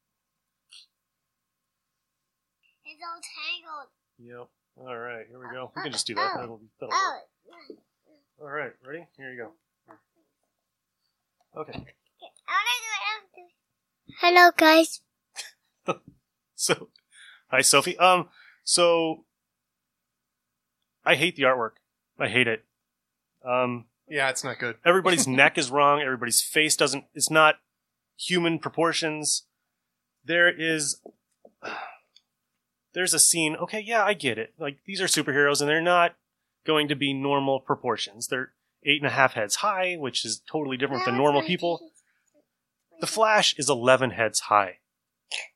[2.97, 3.89] It's all tangled.
[4.19, 4.49] Yep.
[4.89, 5.71] All right, here we go.
[5.77, 6.33] We can just do that.
[6.37, 7.19] That'll, that'll Oh.
[7.47, 7.79] work.
[8.41, 9.07] All right, ready?
[9.19, 9.53] Here you go.
[11.61, 11.73] Okay.
[11.73, 11.91] I wanna do
[12.23, 12.35] it.
[12.49, 12.59] I
[13.13, 14.15] wanna do it.
[14.21, 15.01] Hello, guys.
[16.59, 16.89] So,
[17.51, 17.99] hi Sophie.
[17.99, 18.31] Um,
[18.65, 19.27] so
[21.05, 21.73] I hate the artwork.
[22.19, 22.65] I hate it.
[23.45, 24.77] Um, Yeah, it's not good.
[24.87, 26.01] everybody's neck is wrong.
[26.01, 27.05] Everybody's face doesn't.
[27.13, 27.57] It's not
[28.19, 29.43] human proportions.
[30.25, 30.99] There is.
[32.97, 33.57] There's a scene.
[33.57, 34.55] Okay, yeah, I get it.
[34.59, 36.15] Like these are superheroes, and they're not
[36.67, 38.29] going to be normal proportions.
[38.29, 38.53] They're
[38.87, 41.91] eight and a half heads high, which is totally different than normal people.
[43.03, 44.79] The Flash is 11 heads high.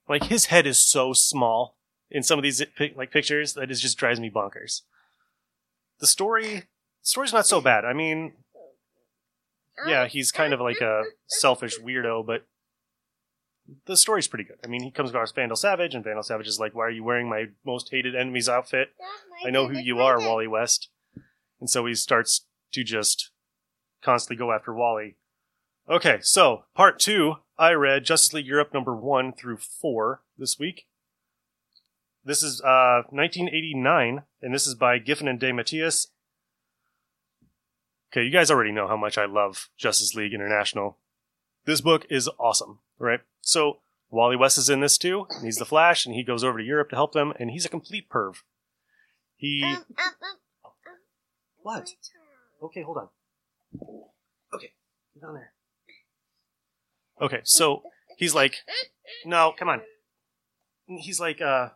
[0.06, 1.76] Like his head is so small
[2.10, 2.62] in some of these
[2.94, 4.82] like pictures that it just drives me bonkers.
[5.98, 6.64] The story, the
[7.00, 7.86] story's not so bad.
[7.86, 8.34] I mean,
[9.86, 12.44] yeah, he's kind of like a selfish weirdo, but
[13.86, 14.58] the story's pretty good.
[14.64, 17.04] I mean, he comes across Vandal Savage, and Vandal Savage is like, "Why are you
[17.04, 18.94] wearing my most hated enemy's outfit?
[19.44, 20.88] I know who you are, Wally West."
[21.60, 23.30] And so he starts to just
[24.02, 25.16] constantly go after Wally.
[25.88, 30.86] Okay, so part two, I read Justice League Europe number one through four this week.
[32.24, 36.08] This is uh, 1989, and this is by Giffen and DeMatteis.
[38.12, 40.98] Okay, you guys already know how much I love Justice League International.
[41.70, 43.20] This book is awesome, right?
[43.42, 43.78] So
[44.10, 45.28] Wally West is in this too.
[45.30, 47.64] And he's the Flash, and he goes over to Europe to help them, and he's
[47.64, 48.38] a complete perv.
[49.36, 50.36] He Um, um, um,
[51.62, 51.90] what?
[52.60, 53.08] Okay, hold on.
[54.52, 54.72] Okay,
[55.14, 55.52] get on there.
[57.20, 57.84] Okay, so
[58.18, 58.56] he's like,
[59.24, 59.82] no, come on.
[60.88, 61.68] He's like, uh,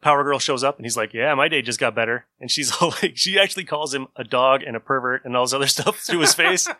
[0.00, 2.24] Power Girl shows up and he's like, yeah, my day just got better.
[2.40, 5.44] And she's all like, she actually calls him a dog and a pervert and all
[5.44, 6.66] this other stuff to his face.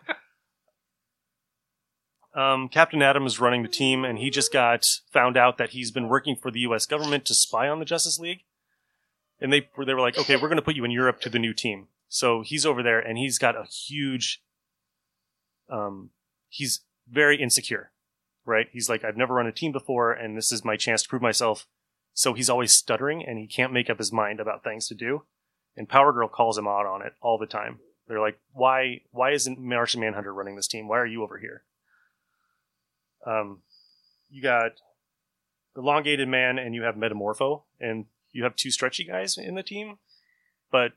[2.35, 5.91] Um, Captain Atom is running the team and he just got found out that he's
[5.91, 6.85] been working for the U.S.
[6.85, 8.43] government to spy on the Justice League.
[9.39, 11.39] And they, they were like, okay, we're going to put you in Europe to the
[11.39, 11.87] new team.
[12.07, 14.41] So he's over there and he's got a huge,
[15.69, 16.11] um,
[16.49, 17.91] he's very insecure,
[18.45, 18.67] right?
[18.71, 21.21] He's like, I've never run a team before and this is my chance to prove
[21.21, 21.67] myself.
[22.13, 25.23] So he's always stuttering and he can't make up his mind about things to do.
[25.75, 27.79] And Power Girl calls him out on it all the time.
[28.07, 30.87] They're like, why, why isn't Martian Manhunter running this team?
[30.87, 31.63] Why are you over here?
[33.25, 33.59] Um,
[34.29, 34.73] you got
[35.75, 39.97] Elongated Man and you have Metamorpho and you have two stretchy guys in the team,
[40.71, 40.93] but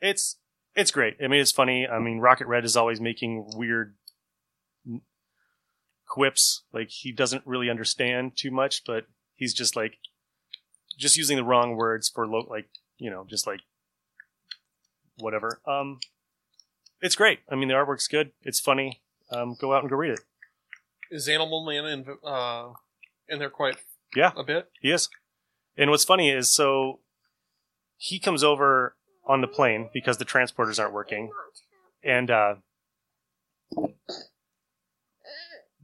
[0.00, 0.36] it's,
[0.74, 1.16] it's great.
[1.22, 1.86] I mean, it's funny.
[1.86, 3.94] I mean, Rocket Red is always making weird
[6.06, 6.62] quips.
[6.72, 9.98] Like he doesn't really understand too much, but he's just like
[10.96, 12.68] just using the wrong words for lo- like
[12.98, 13.60] you know just like
[15.18, 15.60] whatever.
[15.66, 15.98] Um,
[17.00, 17.40] it's great.
[17.50, 18.30] I mean, the artwork's good.
[18.42, 19.02] It's funny.
[19.30, 20.20] Um, go out and go read it.
[21.10, 22.70] Is Animal Man in, uh,
[23.28, 23.76] in there quite
[24.14, 24.32] Yeah.
[24.36, 24.70] a bit?
[24.80, 25.08] He is.
[25.76, 27.00] And what's funny is so
[27.96, 31.30] he comes over on the plane because the transporters aren't working,
[32.02, 32.54] and uh,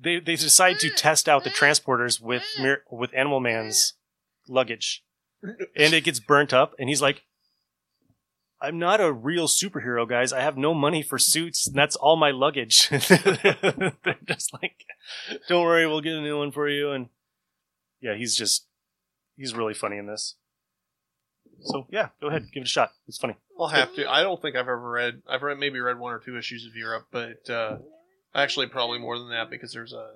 [0.00, 2.44] they they decide to test out the transporters with
[2.90, 3.94] with Animal Man's
[4.48, 5.02] luggage,
[5.42, 6.74] and it gets burnt up.
[6.78, 7.22] And he's like,
[8.60, 10.32] "I'm not a real superhero, guys.
[10.32, 11.66] I have no money for suits.
[11.66, 14.84] And that's all my luggage." They're just like,
[15.48, 17.08] "Don't worry, we'll get a new one for you." And
[18.00, 18.66] yeah, he's just
[19.36, 20.36] he's really funny in this.
[21.62, 22.92] So yeah, go ahead, give it a shot.
[23.06, 23.36] It's funny.
[23.58, 24.10] I'll have to.
[24.10, 25.22] I don't think I've ever read.
[25.28, 27.78] I've read maybe read one or two issues of Europe, but uh,
[28.34, 30.12] actually probably more than that because there's a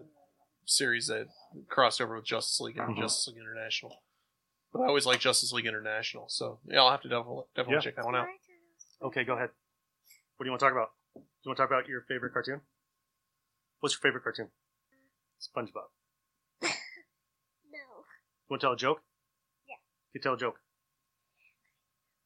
[0.65, 1.27] series that
[1.69, 3.01] crossed over with Justice League and Mhm.
[3.03, 4.01] Justice League International.
[4.75, 7.81] But I always like Justice League International, so yeah, I'll have to definitely definitely Yeah.
[7.81, 8.27] check that one out.
[9.03, 9.51] Okay, go ahead.
[10.37, 10.91] What do you want to talk about?
[11.15, 12.61] Do you want to talk about your favorite cartoon?
[13.79, 14.51] What's your favorite cartoon?
[15.41, 15.91] SpongeBob.
[17.71, 17.79] No.
[17.79, 19.03] You want to tell a joke?
[19.69, 19.77] Yeah.
[20.13, 20.61] You can tell a joke.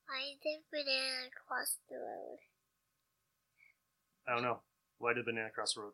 [0.07, 2.39] Why did banana cross the road?
[4.27, 4.61] I don't know.
[4.99, 5.93] Why did banana cross the road?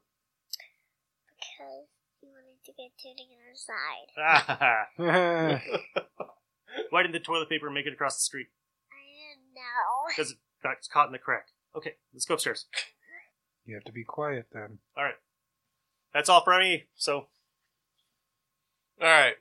[1.28, 1.88] Because
[2.20, 3.56] he wanted to get to the other
[5.58, 5.60] side.
[6.94, 8.46] Why didn't the toilet paper make it across the street?
[8.92, 10.06] I didn't know.
[10.06, 11.48] Because it got caught in the crack.
[11.76, 12.66] Okay, let's go upstairs.
[13.64, 14.78] you have to be quiet then.
[14.96, 15.16] All right.
[16.12, 16.84] That's all for me.
[16.94, 17.26] So,
[19.02, 19.34] All right.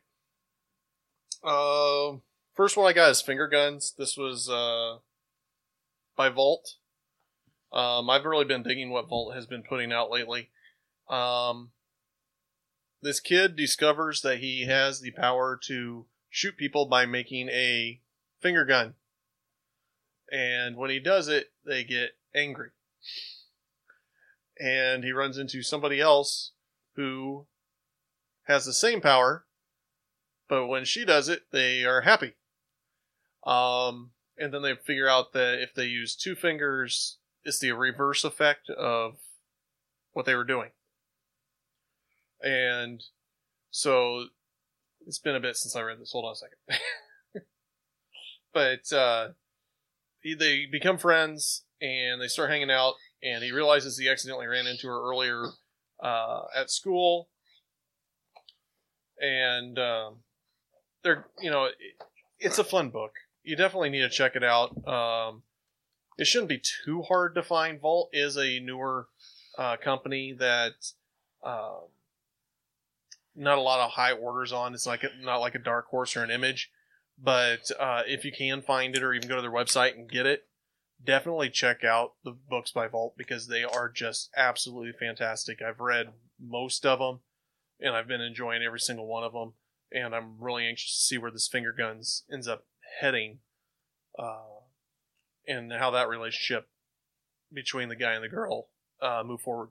[1.43, 2.23] Um,
[2.55, 3.93] first one I got is finger guns.
[3.99, 4.97] This was uh
[6.17, 6.77] by Vault.
[7.71, 10.49] Um, I've really been digging what Vault has been putting out lately.
[11.07, 11.69] Um,
[13.03, 18.01] this kid discovers that he has the power to shoot people by making a
[18.41, 18.95] finger gun,
[20.31, 22.69] and when he does it, they get angry.
[24.59, 26.53] And he runs into somebody else
[26.95, 27.45] who
[28.47, 29.45] has the same power,
[30.49, 32.33] but when she does it, they are happy.
[33.45, 38.23] Um, and then they figure out that if they use two fingers, it's the reverse
[38.23, 39.17] effect of
[40.13, 40.71] what they were doing.
[42.41, 43.03] And
[43.69, 44.25] so
[45.07, 46.11] it's been a bit since I read this.
[46.11, 47.45] Hold on a second.
[48.53, 49.29] but uh,
[50.23, 52.95] they become friends and they start hanging out.
[53.21, 55.47] And he realizes he accidentally ran into her earlier
[56.03, 57.29] uh, at school,
[59.19, 60.17] and um,
[61.03, 61.75] they're you know it,
[62.39, 63.13] it's a fun book.
[63.43, 64.85] You definitely need to check it out.
[64.85, 65.43] Um,
[66.17, 67.79] it shouldn't be too hard to find.
[67.79, 69.07] Vault is a newer
[69.57, 70.73] uh, company that
[71.43, 71.87] um,
[73.35, 74.73] not a lot of high orders on.
[74.73, 76.71] It's like a, not like a dark horse or an image,
[77.21, 80.25] but uh, if you can find it or even go to their website and get
[80.25, 80.47] it,
[81.03, 85.61] definitely check out the books by Vault because they are just absolutely fantastic.
[85.61, 87.19] I've read most of them,
[87.79, 89.53] and I've been enjoying every single one of them.
[89.91, 92.65] And I'm really anxious to see where this finger guns ends up
[92.99, 93.39] heading,
[94.17, 94.41] uh,
[95.47, 96.67] and how that relationship
[97.51, 98.69] between the guy and the girl
[99.01, 99.69] uh, move forward.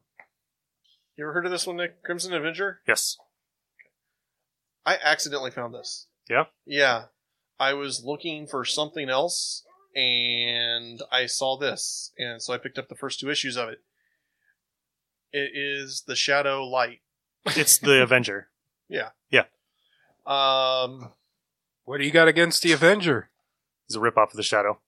[1.17, 2.03] You ever heard of this one, Nick?
[2.05, 2.81] Crimson Avenger?
[2.87, 3.19] yes.
[4.85, 6.07] I accidentally found this.
[6.29, 6.45] Yeah?
[6.67, 7.05] Yeah.
[7.59, 9.65] I was looking for something else
[9.95, 12.13] and I saw this.
[12.19, 13.79] And so I picked up the first two issues of it.
[15.33, 17.01] It is The Shadow Light.
[17.47, 18.49] It's the Avenger.
[18.89, 19.11] Yeah.
[19.31, 19.45] Yeah.
[20.27, 21.13] Um,
[21.85, 23.31] What do you got against the Avenger?
[23.89, 24.81] He's a ripoff of the Shadow.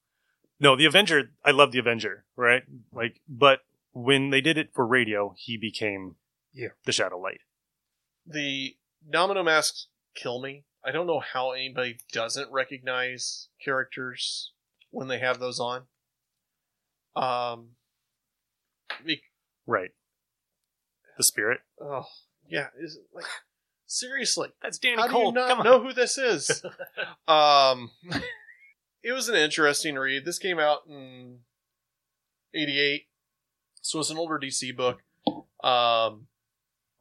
[0.61, 1.31] No, the Avenger.
[1.45, 2.63] I love the Avenger, right?
[2.93, 3.61] Like, but
[3.93, 6.17] when they did it for radio, he became
[6.53, 6.69] Yeah.
[6.85, 7.41] the Shadow Light.
[8.27, 8.77] the
[9.11, 10.65] Domino masks kill me.
[10.85, 14.53] I don't know how anybody doesn't recognize characters
[14.91, 15.85] when they have those on.
[17.17, 17.71] Um,
[19.05, 19.23] be-
[19.67, 19.91] Right.
[21.17, 21.61] The Spirit.
[21.81, 22.07] oh,
[22.49, 23.25] yeah, is it like
[23.87, 24.49] seriously?
[24.61, 26.63] That's Danny How do you not know who this is?
[27.29, 27.91] um,
[29.03, 30.25] it was an interesting read.
[30.25, 31.39] This came out in
[32.53, 33.07] '88,
[33.81, 35.03] so it's an older DC book.
[35.63, 36.27] Um,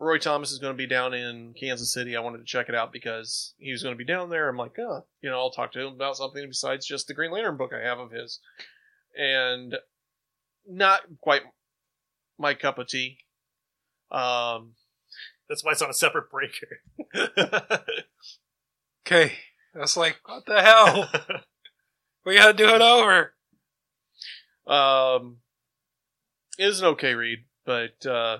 [0.03, 2.15] Roy Thomas is going to be down in Kansas City.
[2.15, 4.49] I wanted to check it out because he was going to be down there.
[4.49, 7.31] I'm like, oh, you know, I'll talk to him about something besides just the Green
[7.31, 8.39] Lantern book I have of his,
[9.17, 9.75] and
[10.67, 11.43] not quite
[12.37, 13.19] my cup of tea.
[14.11, 14.73] Um,
[15.49, 16.79] That's why it's on a separate breaker.
[19.05, 19.33] Okay.
[19.75, 21.09] I was like, what the hell?
[22.25, 23.33] we gotta do it over.
[24.65, 25.37] Um,
[26.57, 28.39] it is an okay read, but uh,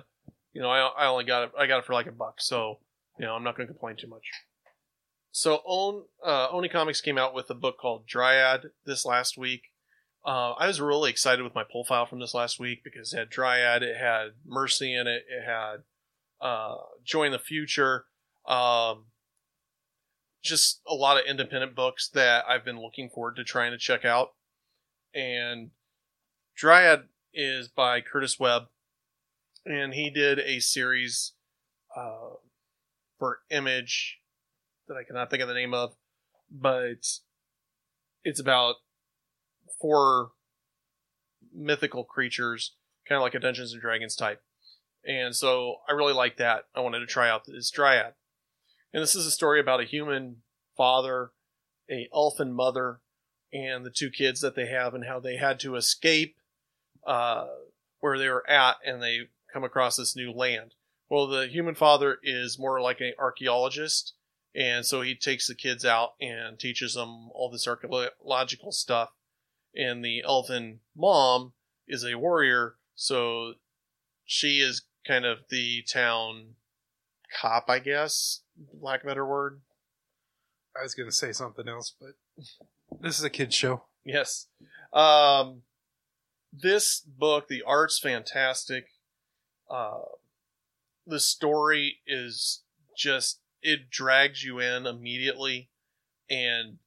[0.54, 1.52] you know, I, I only got it.
[1.58, 2.78] I got it for like a buck, so
[3.18, 4.30] you know, I'm not going to complain too much.
[5.30, 9.62] So, Own uh, Oni Comics came out with a book called Dryad this last week.
[10.24, 13.18] Uh, I was really excited with my pull file from this last week because it
[13.18, 15.82] had Dryad, it had Mercy in it, it had
[16.40, 18.06] uh, Join the Future,
[18.46, 19.06] um,
[20.42, 24.04] just a lot of independent books that I've been looking forward to trying to check
[24.04, 24.34] out.
[25.14, 25.70] And
[26.56, 28.68] Dryad is by Kurtis Wiebe,
[29.66, 31.32] and he did a series
[31.96, 32.34] uh,
[33.18, 34.18] for Image
[34.88, 35.94] that I cannot think of the name of,
[36.50, 37.06] but
[38.22, 38.76] it's about
[39.80, 40.30] four
[41.54, 42.74] mythical creatures,
[43.08, 44.42] kind of like a Dungeons and Dragons type.
[45.06, 46.64] And so I really like that.
[46.74, 48.14] I wanted to try out this Dryad.
[48.92, 50.36] And this is a story about a human
[50.76, 51.30] father,
[51.90, 53.00] a elfin mother,
[53.52, 56.36] and the two kids that they have and how they had to escape
[57.06, 57.46] uh,
[58.00, 60.74] where they were at and they come across this new land.
[61.08, 64.14] Well, the human father is more like an archaeologist,
[64.54, 69.10] and so he takes the kids out and teaches them all this archaeological stuff.
[69.76, 71.52] And the elven mom
[71.86, 73.54] is a warrior, so
[74.24, 76.54] she is kind of the town
[77.40, 78.42] cop, I guess,
[78.80, 79.60] lack of a better word.
[80.78, 82.14] I was going to say something else, but
[83.00, 83.84] this is a kid's show.
[84.04, 84.48] Yes.
[84.92, 85.62] Um,
[86.52, 88.86] this book, the art's fantastic.
[89.70, 90.02] Uh,
[91.06, 92.62] the story is
[92.96, 95.68] just, it drags you in immediately
[96.30, 96.78] and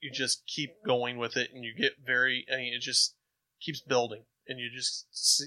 [0.00, 3.14] you just keep going with it and you get very, I mean, it just
[3.60, 5.06] keeps building and you just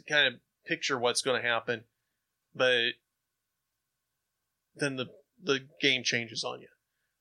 [0.09, 1.83] kind of picture what's going to happen.
[2.55, 2.93] But
[4.75, 5.07] then the,
[5.41, 6.67] the game changes on you.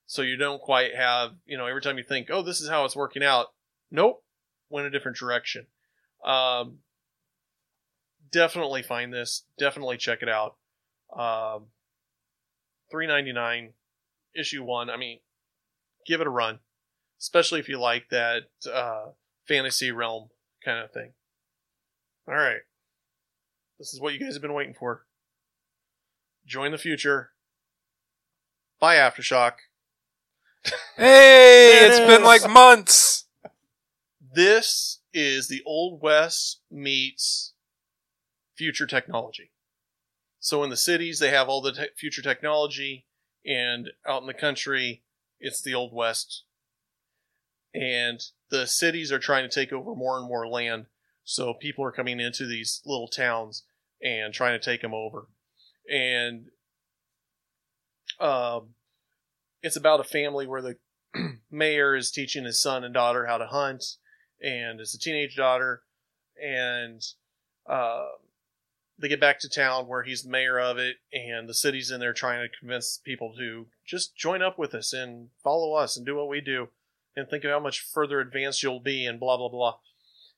[0.07, 2.85] So you don't quite have, you know, every time you think, oh, this is how
[2.85, 3.47] it's working out.
[3.91, 4.23] Nope.
[4.69, 5.67] Went a different direction.
[6.25, 6.79] Um,
[8.31, 9.43] definitely find this.
[9.57, 10.55] Definitely check it out.
[11.15, 11.67] Um,
[12.91, 13.73] three ninety nine,
[14.35, 14.89] issue one.
[14.89, 15.19] I mean,
[16.05, 16.59] give it a run,
[17.19, 19.07] especially if you like that uh,
[19.47, 20.29] fantasy realm
[20.63, 21.11] kind of thing.
[22.27, 22.61] All right,
[23.79, 25.05] this is what you guys have been waiting for.
[26.45, 27.31] Join the future.
[28.79, 29.53] By, Aftershock.
[30.95, 33.25] Hey, it it's been like months.
[34.33, 37.53] This is the Old West meets
[38.57, 39.51] future technology.
[40.39, 43.05] So in the cities, they have all the te- future technology,
[43.45, 45.03] and out in the country,
[45.39, 46.43] it's the Old West.
[47.73, 50.87] And the cities are trying to take over more and more land,
[51.23, 53.63] so people are coming into these little towns
[54.01, 55.27] and trying to take them over.
[55.91, 56.47] And
[58.19, 58.69] um,
[59.61, 60.77] it's about a family where the
[61.51, 63.83] mayor is teaching his son and daughter how to hunt,
[64.41, 65.83] and it's a teenage daughter,
[66.41, 67.01] and
[67.67, 68.05] uh,
[68.99, 71.99] they get back to town where he's the mayor of it, and the city's in
[71.99, 76.05] there trying to convince people to just join up with us and follow us and
[76.05, 76.69] do what we do,
[77.15, 79.75] and think of how much further advanced you'll be, and blah blah blah.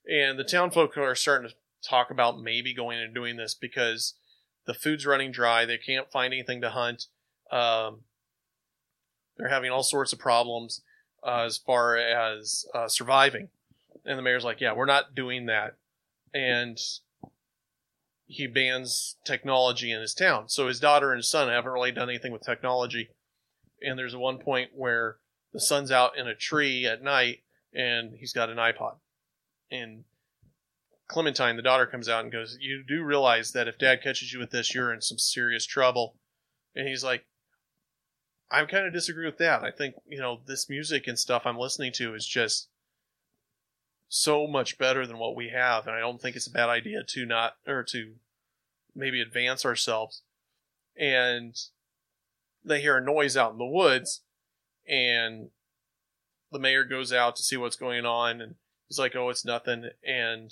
[0.10, 1.55] And the town folk are starting to
[1.88, 4.16] talk about maybe going and doing this because
[4.66, 5.66] the food's running dry.
[5.66, 7.05] They can't find anything to hunt.
[7.51, 8.01] Um,
[9.38, 10.82] they're having all sorts of problems
[11.26, 13.49] uh, as far as uh, surviving.
[14.05, 15.76] And the mayor's like, yeah, we're not doing that.
[16.34, 16.78] And
[18.30, 20.47] he bans technology in his town.
[20.47, 23.09] So his daughter and his son haven't really done anything with technology.
[23.82, 25.17] And there's one point where
[25.51, 27.39] the son's out in a tree at night
[27.73, 28.97] and he's got an iPod.
[29.71, 30.03] And
[31.07, 34.38] Clementine, the daughter, comes out and goes, You do realize that if dad catches you
[34.38, 36.15] with this, you're in some serious trouble.
[36.75, 37.25] And he's like,
[38.51, 39.63] I kind of disagree with that.
[39.63, 42.67] I think, you know, this music and stuff I'm listening to is just
[44.10, 45.88] so much better than what we have.
[45.88, 48.16] And I don't think it's a bad idea to not, or to
[48.95, 50.24] maybe advance ourselves.
[50.97, 51.55] And
[52.66, 54.22] they hear a noise out in the woods,
[54.88, 55.51] and
[56.51, 58.55] the mayor goes out to see what's going on, and
[58.88, 59.91] he's like, oh, it's nothing.
[60.05, 60.51] And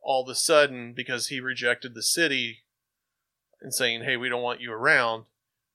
[0.00, 2.64] all of a sudden, because he rejected the city
[3.60, 5.24] and saying, hey, we don't want you around,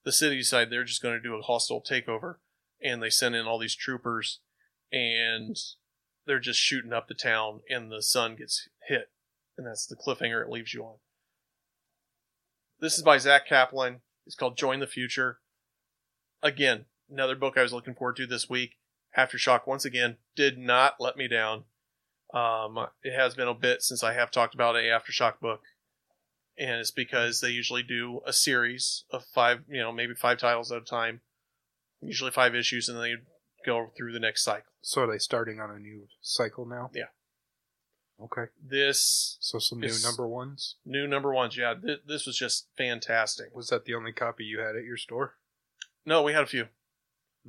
[0.05, 2.35] the city decided they're just going to do a hostile takeover.
[2.81, 4.39] And they send in all these troopers,
[4.93, 5.57] and
[6.29, 9.09] they're just shooting up the town, and the son gets hit.
[9.57, 10.97] And that's the cliffhanger it leaves you on.
[12.79, 14.01] This is by Zack Kaplan.
[14.27, 15.39] It's called Join the Future.
[16.43, 18.75] Again, another book I was looking forward to this week.
[19.17, 21.63] Aftershock, once again, did not let me down.
[22.31, 25.63] Um, it has been a bit since I have talked about a Aftershock book,
[26.59, 30.71] and it's because they usually do a series of five, you know, maybe five titles
[30.71, 31.21] at a time,
[32.01, 33.15] usually five issues, and then they
[33.65, 34.71] go through the next cycle.
[34.81, 36.91] So are they starting on a new cycle now?
[36.93, 37.05] Yeah.
[38.21, 38.45] Okay.
[38.61, 40.75] This So some new number ones.
[40.85, 43.55] new number ones, yeah, th- this was just fantastic.
[43.55, 45.35] Was that the only copy you had at your store?
[46.05, 46.67] No, we had a few.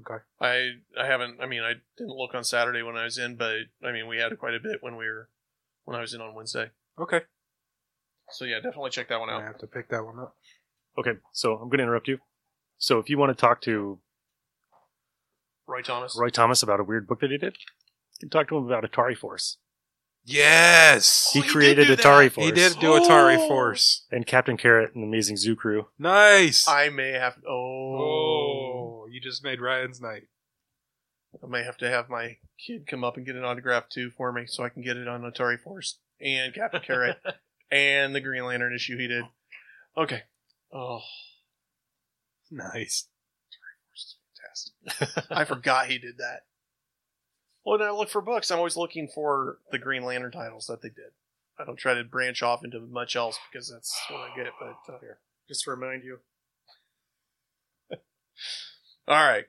[0.00, 0.22] Okay.
[0.40, 1.40] I I haven't.
[1.40, 4.18] I mean, I didn't look on Saturday when I was in, but I mean, we
[4.18, 5.28] had quite a bit when we were
[5.84, 6.70] when I was in on Wednesday.
[6.98, 7.22] Okay.
[8.30, 9.40] So yeah, definitely check that one out.
[9.40, 9.52] I out.
[9.52, 10.36] have to pick that one up.
[10.96, 12.18] Okay, so I'm going to interrupt you.
[12.78, 13.98] So if you want to talk to
[15.70, 16.16] Roy Thomas.
[16.18, 18.84] Roy Thomas about a weird book that he did, you can talk to him about
[18.84, 19.58] Atari Force.
[20.24, 21.30] Yes.
[21.32, 22.04] He oh, he did created do that.
[22.04, 22.46] Atari Force.
[22.46, 23.48] He did do Atari Oh.
[23.48, 24.06] Force.
[24.10, 25.86] And Captain Carrot and the Amazing Zoo Crew.
[25.98, 26.68] Nice.
[26.68, 27.36] I may have.
[27.48, 27.54] Oh,
[29.04, 30.24] oh, you just made Ryan's night.
[31.42, 34.32] I may have to have my kid come up and get an autograph too for
[34.32, 37.18] me, so I can get it on Atari Force and Captain Carrot
[37.70, 39.24] and the Green Lantern issue he did.
[39.96, 40.24] Okay.
[40.72, 41.00] Oh,
[42.50, 43.06] Nice.
[44.88, 45.26] Fantastic.
[45.30, 46.42] I forgot he did that.
[47.64, 50.82] Well, when I look for books, I'm always looking for the Green Lantern titles that
[50.82, 51.12] they did.
[51.58, 54.52] I don't try to branch off into much else because that's what I get.
[54.58, 54.98] But uh,
[55.46, 56.20] Just to remind you.
[59.08, 59.44] All right.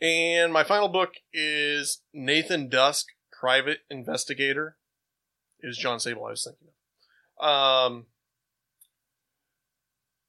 [0.00, 4.76] And my final book is Nathan Dusk, Private Investigator.
[5.60, 6.68] Is John Sable I was thinking
[7.40, 7.46] of.
[7.48, 8.06] Um,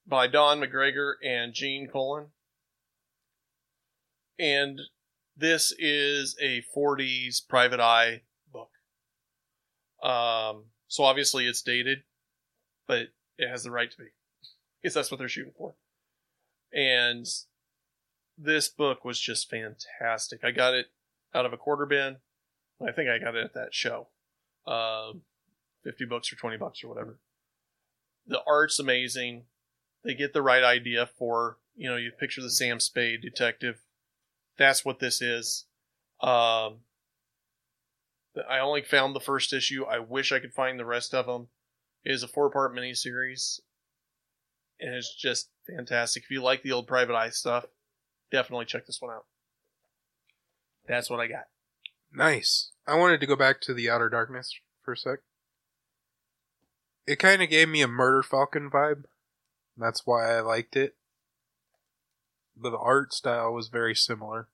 [0.07, 2.27] by Don McGregor and Gene Colan.
[4.39, 4.79] And
[5.35, 8.69] this is a 40s private eye book.
[10.03, 11.99] Um, so obviously it's dated,
[12.87, 13.07] but
[13.37, 14.07] it has the right to be.
[14.81, 15.75] Because that's what they're shooting for.
[16.73, 17.25] And
[18.37, 20.43] this book was just fantastic.
[20.43, 20.87] I got it
[21.33, 22.17] out of a quarter bin.
[22.85, 24.09] I think I got it at that show.
[24.65, 25.13] Uh,
[25.83, 27.19] 50 bucks or 20 bucks or whatever.
[28.27, 29.43] The art's amazing.
[30.03, 33.81] They get the right idea for, you know, you picture the Sam Spade detective.
[34.57, 35.65] That's what this is.
[36.21, 36.79] Um,
[38.49, 39.85] I only found the first issue.
[39.85, 41.47] I wish I could find the rest of them.
[42.03, 43.59] It is a four part miniseries.
[44.79, 46.23] And it's just fantastic.
[46.23, 47.65] If you like the old Private Eye stuff,
[48.31, 49.25] definitely check this one out.
[50.87, 51.47] That's what I got.
[52.13, 52.71] Nice.
[52.87, 54.53] I wanted to go back to the Outer Darkness
[54.83, 55.19] for a sec.
[57.05, 59.05] It kind of gave me a Murder Falcon vibe.
[59.77, 60.95] That's why I liked it.
[62.59, 64.47] But the art style was very similar.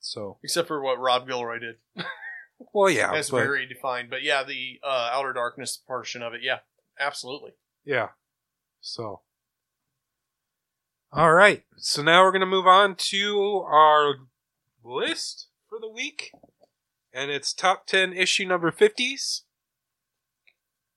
[0.00, 2.04] So, Except for what Rob Guillory did.
[2.72, 4.10] well, yeah, That's but, very defined.
[4.10, 6.58] But yeah, the uh, Outer Darkness portion of it, yeah,
[7.00, 7.52] absolutely.
[7.84, 8.08] yeah.
[8.80, 9.22] So,
[11.12, 11.64] all right.
[11.76, 14.14] So now we're gonna move on to our
[14.84, 16.30] list for the week,
[17.12, 19.42] and it's top ten issue number fifties.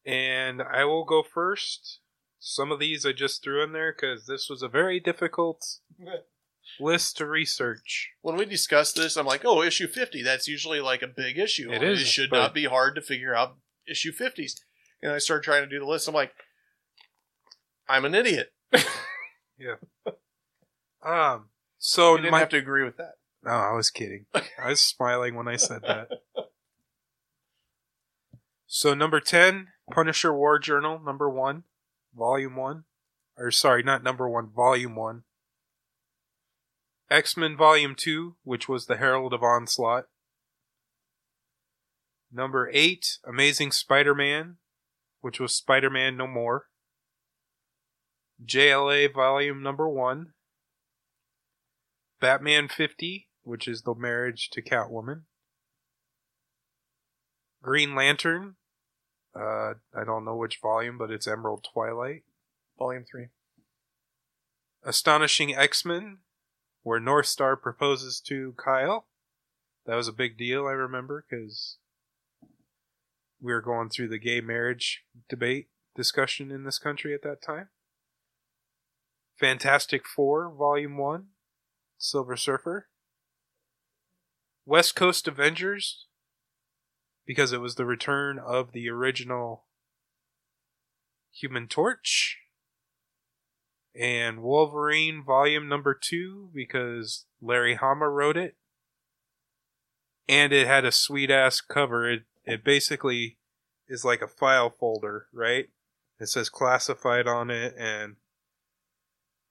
[0.06, 2.01] And I will go first.
[2.44, 5.64] Some of these I just threw in there because this was a very difficult
[6.80, 8.10] list to research.
[8.24, 10.24] When we discussed this, I'm like, oh, issue 50.
[10.24, 11.72] That's usually like a big issue.
[11.72, 14.54] It is, It should but- not be hard to figure out issue 50s.
[15.04, 16.08] And I started trying to do the list.
[16.08, 16.32] I'm like,
[17.88, 18.52] I'm an idiot.
[19.60, 19.76] Yeah.
[21.04, 21.50] Um.
[21.78, 23.12] So you didn't my have to agree with that.
[23.44, 24.26] no, I was kidding.
[24.34, 26.08] I was smiling when I said that.
[28.66, 31.64] So number ten, Punisher War Journal, number one,
[32.16, 32.84] volume one,
[33.38, 35.24] or sorry, not number one, volume one.
[37.10, 40.06] X Men Volume Two, which was the Herald of Onslaught.
[42.32, 44.56] Number eight, Amazing Spider-Man,
[45.20, 46.68] which was Spider-Man No More.
[48.46, 50.28] JLA Volume Number One.
[52.22, 55.24] Batman 50, which is the marriage to Catwoman.
[57.62, 58.56] Green Lantern.
[59.36, 62.24] Uh, I don't know which volume, but it's Emerald Twilight.
[62.78, 63.28] Volume 3.
[64.84, 66.20] Astonishing X Men,
[66.84, 69.06] where North Star proposes to Kyle.
[69.86, 71.78] That was a big deal, I remember, because
[73.42, 77.70] we were going through the gay marriage debate discussion in this country at that time.
[79.40, 81.26] Fantastic Four, Volume 1,
[81.98, 82.88] Silver Surfer.
[84.66, 86.06] West Coast Avengers,
[87.26, 89.66] because it was the return of the original
[91.34, 92.38] Human Torch
[93.96, 98.56] and Wolverine Volume Number Two because Larry Hama wrote it,
[100.28, 102.10] and it had a sweet ass cover.
[102.10, 103.38] It it basically
[103.88, 105.70] is like a file folder, right?
[106.20, 108.16] It says classified on it, and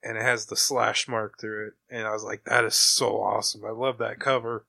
[0.03, 1.73] and it has the slash mark through it.
[1.89, 3.63] And I was like, that is so awesome.
[3.65, 4.65] I love that cover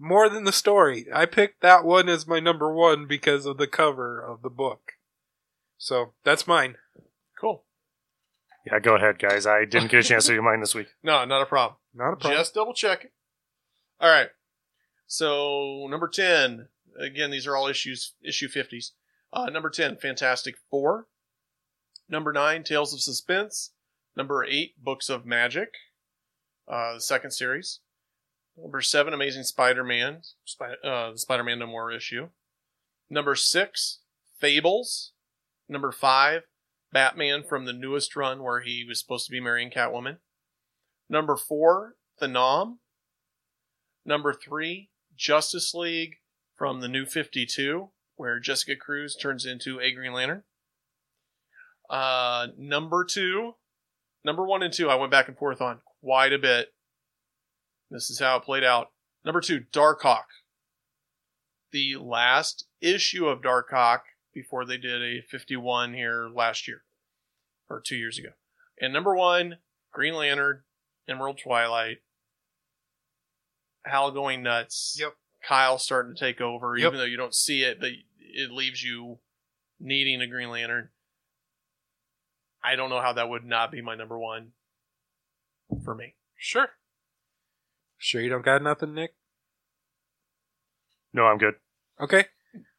[0.00, 1.06] more than the story.
[1.14, 4.92] I picked that one as my number one because of the cover of the book.
[5.76, 6.76] So that's mine.
[7.38, 7.62] Cool.
[8.66, 9.46] Yeah, go ahead, guys.
[9.46, 10.88] I didn't get a chance to do mine this week.
[11.02, 11.76] No, not a problem.
[11.94, 12.38] Not a problem.
[12.40, 13.12] Just double check it.
[14.00, 14.28] All right.
[15.06, 16.68] So number ten.
[16.98, 18.92] Again, these are all issues issue fifties.
[19.32, 21.06] Uh, number ten, Fantastic Four.
[22.08, 23.70] Number nine, Tales of Suspense.
[24.16, 25.74] Number eight, Books of Magic.
[26.68, 27.80] Uh, the second series.
[28.62, 30.22] Number seven, Amazing Spider-Man.
[30.44, 32.28] Spi- uh, the Spider-Man No More issue.
[33.08, 34.00] Number six,
[34.38, 35.12] Fables.
[35.68, 36.42] Number five,
[36.92, 40.18] Batman from the newest run where he was supposed to be marrying Catwoman.
[41.08, 42.80] Number four, The Nom.
[44.04, 46.16] Number three, Justice League
[46.56, 50.42] from the New 52, where Jessica Cruz turns into a Green Lantern.
[51.88, 53.54] Uh, number two,
[54.24, 56.68] number one and two, I went back and forth on quite a bit.
[57.90, 58.90] This is how it played out.
[59.24, 60.24] Number two, Darkhawk.
[61.72, 64.00] The last issue of Darkhawk
[64.32, 66.82] before they did a 51 here last year
[67.68, 68.30] or two years ago.
[68.80, 69.58] And number one,
[69.92, 70.62] Green Lantern,
[71.08, 71.98] Emerald Twilight,
[73.84, 74.96] Hal going nuts.
[75.00, 75.14] Yep.
[75.46, 76.86] Kyle starting to take over, Yep.
[76.88, 79.18] even though you don't see it, but it leaves you
[79.78, 80.90] needing a Green Lantern.
[82.62, 84.52] I don't know how that would not be my number one
[85.82, 86.14] for me.
[86.36, 86.68] Sure.
[88.02, 89.12] Sure, you don't got nothing, Nick?
[91.12, 91.56] No, I'm good.
[92.00, 92.24] Okay.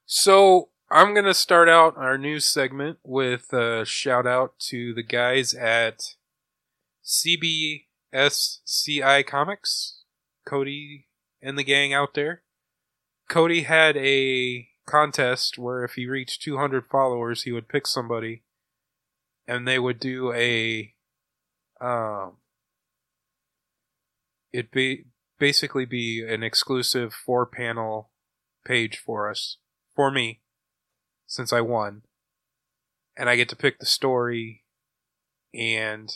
[0.07, 5.03] So I'm going to start out our news segment with a shout out to the
[5.03, 6.15] guys at
[7.05, 7.85] CBSCI
[9.27, 10.01] Comics,
[10.43, 11.05] Cody
[11.39, 12.41] and the gang out there.
[13.29, 18.41] Cody had a contest where if he reached 200 followers, he would pick somebody
[19.47, 20.95] and they would do a
[21.79, 22.37] um
[24.51, 25.05] it'd be
[25.41, 28.11] basically be an exclusive four panel
[28.63, 29.57] page for us
[29.95, 30.39] for me
[31.25, 32.03] since I won
[33.17, 34.65] and I get to pick the story
[35.51, 36.15] and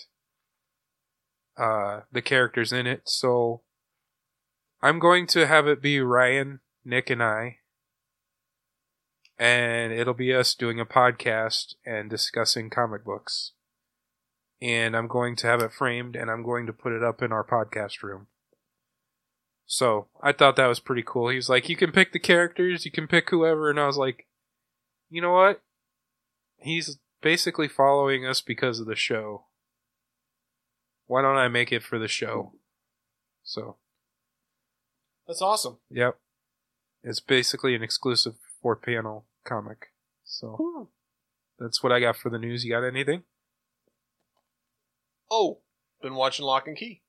[1.58, 3.64] uh the characters in it so
[4.80, 7.58] I'm going to have it be Ryan, Nick and I
[9.40, 13.54] and it'll be us doing a podcast and discussing comic books.
[14.62, 17.32] And I'm going to have it framed and I'm going to put it up in
[17.32, 18.28] our podcast room.
[19.66, 21.30] So I thought that was pretty cool.
[21.30, 24.28] He's like, you can pick the characters, you can pick whoever, and I was like,
[25.10, 25.62] you know what?
[26.58, 29.46] He's basically following us because of the show.
[31.08, 32.54] Why don't I make it for the show?
[33.44, 33.78] So,
[35.28, 35.78] That's awesome.
[35.90, 36.18] yep.
[37.04, 39.92] It's basically an exclusive four panel comic.
[40.24, 40.90] So
[41.60, 42.66] that's what I got for the news.
[42.66, 43.24] You got anything?
[45.30, 45.60] Oh,
[46.02, 47.02] been watching Locke and Key.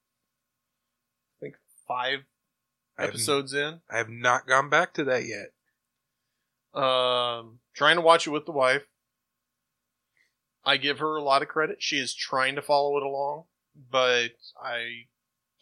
[1.38, 1.54] I think
[1.88, 2.20] five
[2.98, 3.80] I episodes in.
[3.90, 5.52] I have not gone back to that yet.
[6.80, 8.82] Um, trying to watch it with the wife.
[10.64, 11.76] I give her a lot of credit.
[11.80, 13.44] She is trying to follow it along,
[13.90, 14.30] but
[14.60, 15.04] I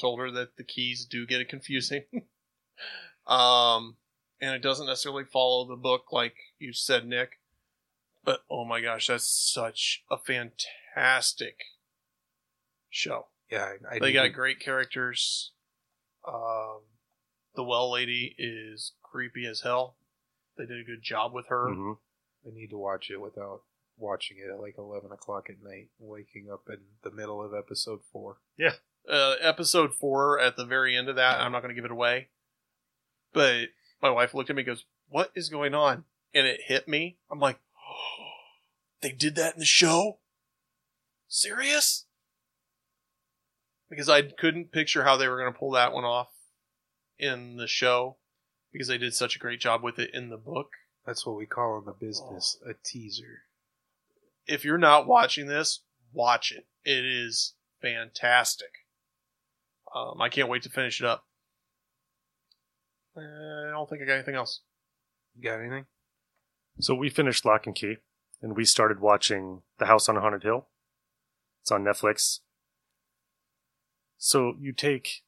[0.01, 2.05] told her that the keys do get it confusing.
[3.27, 3.97] um,
[4.41, 7.41] and it doesn't necessarily follow the book like you said, Nick.
[8.25, 11.59] But oh my gosh, that's such a fantastic
[12.89, 13.27] show.
[13.51, 15.53] Yeah, I, I They got to- great characters.
[16.27, 16.81] Um,
[17.55, 19.97] the well lady is creepy as hell.
[20.57, 21.73] They did a good job with her.
[21.73, 21.93] hmm
[22.47, 23.63] I need to watch it without
[23.97, 28.01] watching it at like eleven o'clock at night, waking up in the middle of episode
[28.13, 28.39] four.
[29.09, 31.91] Uh, episode four, at the very end of that, I'm not going to give it
[31.91, 32.29] away,
[33.35, 33.69] but
[34.01, 36.05] my wife looked at me and goes, What is going on?
[36.35, 37.19] And it hit me.
[37.31, 37.59] I'm like,
[39.03, 40.19] They did that in the show?
[41.29, 42.07] Serious?
[43.91, 46.29] Because I couldn't picture how they were going to pull that one off
[47.19, 48.17] in the show
[48.73, 50.71] because they did such a great job with it in the book.
[51.07, 53.43] That's what we call in the business a teaser.
[54.47, 55.81] if you're not watching this,
[56.13, 56.67] watch it.
[56.85, 58.69] It is fantastic.
[59.95, 61.25] Um, I can't wait to finish it up.
[63.17, 64.61] Uh, I don't think I got anything else.
[65.37, 65.87] You got anything?
[66.81, 67.97] So we finished Locke and Key,
[68.43, 70.67] and we started watching The House on a Haunted Hill.
[71.63, 72.41] It's on Netflix.
[74.19, 75.23] So you take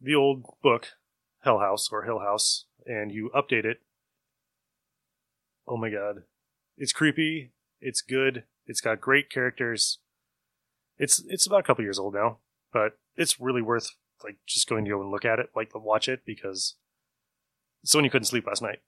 [0.00, 0.88] the old book,
[1.40, 3.80] Hell House or Hill House, and you update it.
[5.66, 6.22] Oh my god.
[6.76, 9.98] It's creepy, it's good, it's got great characters.
[10.98, 12.38] It's it's about a couple years old now,
[12.72, 13.90] but it's really worth
[14.24, 16.74] like just going to go and look at it, like watch it because
[17.84, 18.80] Sonia couldn't sleep last night.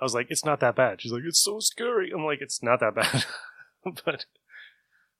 [0.00, 1.00] I was like, it's not that bad.
[1.00, 2.10] She's like, it's so scary.
[2.12, 3.24] I'm like, it's not that bad.
[4.04, 4.26] but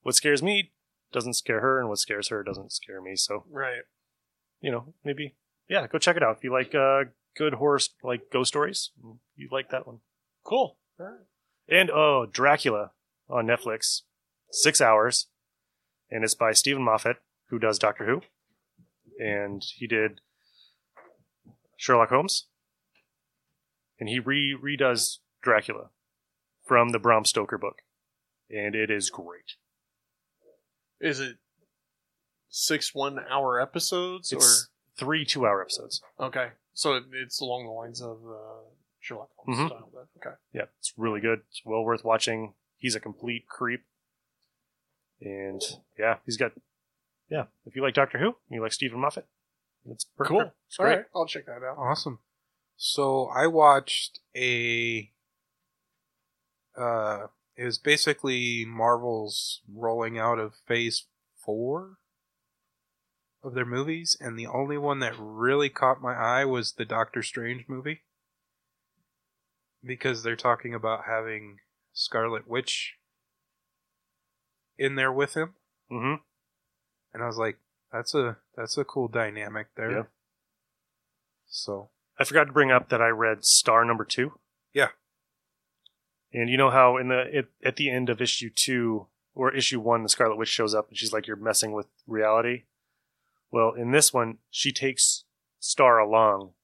[0.03, 0.72] what scares me
[1.12, 3.14] doesn't scare her, and what scares her doesn't scare me.
[3.14, 3.83] So, Right.
[4.62, 5.34] You know, maybe,
[5.68, 6.38] yeah, go check it out.
[6.38, 8.90] If you like uh, good horror, like ghost stories,
[9.36, 9.98] you like that one.
[10.44, 10.78] Cool.
[10.98, 11.18] Right.
[11.68, 12.92] And, oh, Dracula
[13.28, 14.02] on Netflix.
[14.50, 15.26] Six hours.
[16.10, 17.16] And it's by Steven Moffat,
[17.48, 18.22] who does Doctor Who.
[19.18, 20.20] And he did
[21.76, 22.46] Sherlock Holmes.
[23.98, 25.90] And he re redoes Dracula
[26.64, 27.82] from the Bram Stoker book.
[28.50, 29.56] And it is great.
[31.00, 31.36] Is it
[32.55, 36.00] six one hour episodes It's three two hour episodes.
[36.18, 36.48] or okay?
[36.74, 38.68] So it, it's along the lines of uh,
[39.00, 39.66] Sherlock Holmes Mhm.
[39.68, 39.90] style.
[39.92, 40.05] Then.
[40.18, 40.36] Okay.
[40.53, 41.40] Yeah, it's really good.
[41.50, 42.55] It's well worth watching.
[42.76, 43.84] He's a complete creep.
[45.20, 45.62] And
[45.98, 46.53] yeah, he's got
[47.28, 47.44] yeah.
[47.64, 49.26] If you like Doctor Who, you like Steven Moffat,
[49.88, 50.28] it's perfect.
[50.30, 50.53] Cool.
[50.68, 50.96] It's great.
[50.96, 51.05] right.
[51.14, 51.78] I'll check that out.
[51.78, 52.18] Awesome.
[52.76, 55.11] So I watched a.
[56.76, 57.26] Uh,
[57.57, 61.05] it was basically Marvel's rolling out of Phase
[61.44, 61.98] Four
[63.43, 67.22] of their movies, and the only one that really caught my eye was the Doctor
[67.22, 68.03] Strange movie
[69.84, 71.59] because they're talking about having
[71.93, 72.95] Scarlet Witch
[74.78, 75.55] in there with him,
[75.90, 76.22] Mm-hmm.
[77.12, 77.59] and I was like,
[77.93, 80.03] "That's a that's a cool dynamic there." Yeah.
[81.47, 84.38] So I forgot to bring up that I read Star number two.
[84.72, 84.88] Yeah.
[86.32, 89.80] And you know how in the it, at the end of issue two, or issue
[89.80, 92.62] one, the Scarlet Witch shows up and she's like, "You're messing with reality."
[93.53, 95.24] Well, in this one, she takes
[95.61, 96.55] Star along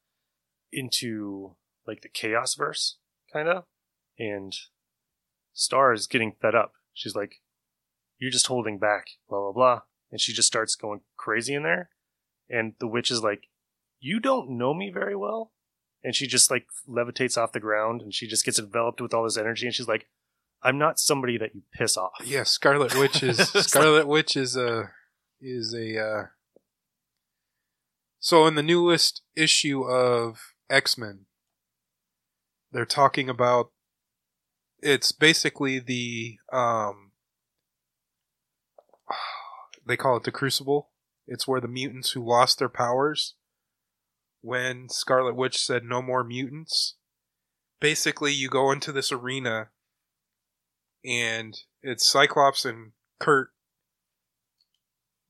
[0.73, 1.55] into
[1.87, 2.97] like the Chaos Verse,
[3.33, 3.65] kind of,
[4.19, 4.55] and
[5.53, 6.73] Star is getting fed up.
[6.95, 7.43] She's like,
[8.19, 9.81] "You're just holding back," blah blah blah,
[10.11, 11.91] and she just starts going crazy in there.
[12.49, 13.45] And the witch is like,
[14.01, 15.53] "You don't know me very well,"
[16.03, 19.25] and she just like levitates off the ground, and she just gets enveloped with all
[19.25, 20.09] this energy, and she's like,
[20.63, 24.91] "I'm not somebody that you piss off." Yeah, Scarlet Witch is Scarlet Witch is a
[25.41, 26.27] is a uh
[28.21, 31.27] so in the newest issue of X-Men
[32.73, 33.71] they're talking about
[34.81, 37.13] it's basically the um
[39.87, 40.91] they call it the crucible.
[41.27, 43.35] It's where the mutants who lost their powers
[44.41, 46.97] when Scarlet Witch said no more mutants.
[47.81, 49.69] Basically you go into this arena
[51.05, 53.51] and it's Cyclops and Kurt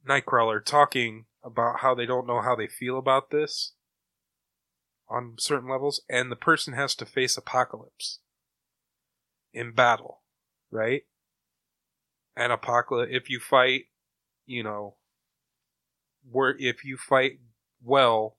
[0.09, 3.73] Nightcrawler talking about how they don't know how they feel about this
[5.09, 8.21] on certain levels, and the person has to face apocalypse
[9.53, 10.21] in battle,
[10.71, 11.03] right?
[12.37, 13.85] And apocalypse, if you fight,
[14.47, 14.97] you know,
[16.31, 17.41] where if you fight
[17.83, 18.37] well,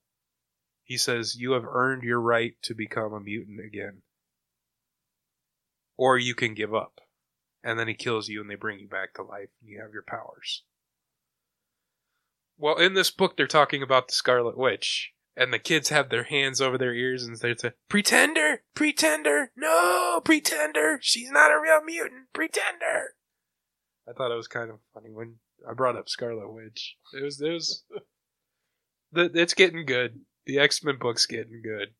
[0.84, 4.02] he says you have earned your right to become a mutant again,
[5.96, 7.00] or you can give up
[7.62, 9.92] and then he kills you and they bring you back to life and you have
[9.92, 10.62] your powers.
[12.60, 16.24] Well, in this book, they're talking about the Scarlet Witch, and the kids have their
[16.24, 18.62] hands over their ears and they're saying, Pretender!
[18.74, 19.50] Pretender!
[19.56, 20.20] No!
[20.22, 20.98] Pretender!
[21.00, 22.34] She's not a real mutant!
[22.34, 23.14] Pretender!
[24.06, 25.36] I thought it was kind of funny when
[25.66, 26.96] I brought up Scarlet Witch.
[27.14, 27.82] It was, it was,
[29.12, 30.20] the, it's getting good.
[30.44, 31.94] The X Men book's getting good.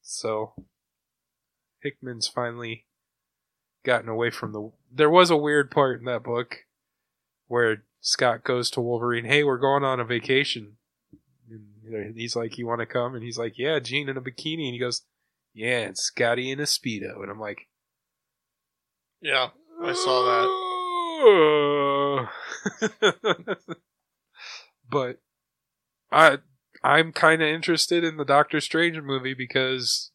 [0.00, 0.54] So,
[1.82, 2.86] Hickman's finally
[3.84, 4.70] gotten away from the.
[4.90, 6.60] There was a weird part in that book
[7.48, 10.76] where Scott goes to Wolverine, "Hey, we're going on a vacation."
[11.48, 14.66] And he's like, "You want to come?" And he's like, "Yeah, Jean in a bikini."
[14.66, 15.06] And he goes,
[15.54, 17.66] "Yeah, and Scotty in a speedo." And I'm like,
[19.22, 19.48] Yeah,
[19.82, 20.22] I saw
[22.90, 23.58] that.
[24.90, 25.22] but
[26.12, 26.38] I
[26.82, 30.10] I'm kind of interested in the Doctor Strange movie because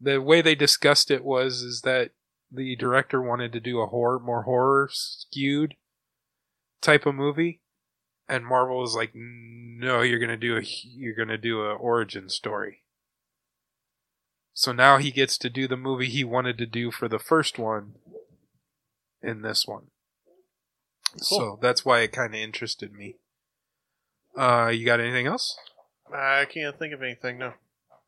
[0.00, 2.12] the way they discussed it was is that
[2.52, 5.74] the director wanted to do a horror more horror skewed
[6.80, 7.60] type of movie
[8.28, 11.74] and Marvel was like no you're going to do a you're going to do a
[11.74, 12.84] origin story
[14.52, 17.58] so now he gets to do the movie he wanted to do for the first
[17.58, 17.94] one
[19.22, 19.86] in this one
[21.16, 23.16] so that's why it kind of interested me
[24.38, 25.56] uh you got anything else.
[26.14, 27.38] I can't think of anything.
[27.38, 27.54] No.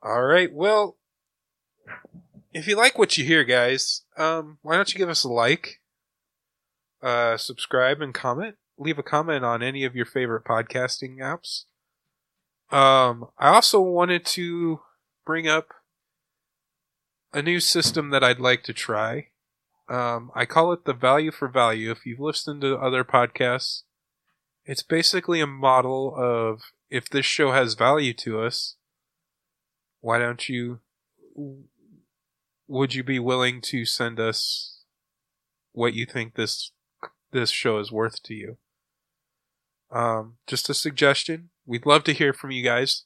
[0.03, 0.97] all right well
[2.53, 5.81] if you like what you hear guys um why don't you give us a like
[7.03, 11.65] uh subscribe and comment leave a comment on any of your favorite podcasting apps.
[12.75, 14.81] Um, I also wanted to
[15.27, 15.69] bring up
[17.33, 19.29] a new system that I'd like to try.
[19.89, 21.91] Um, I call it the value for value.
[21.91, 23.83] If you've listened to other podcasts,
[24.65, 28.77] it's basically a model of if this show has value to us,
[30.01, 30.81] why don't you,
[32.69, 34.83] would you be willing to send us
[35.73, 36.73] what you think this
[37.33, 38.59] this show is worth to you?
[39.93, 41.51] Um, just a suggestion.
[41.67, 43.05] We'd love to hear from you guys.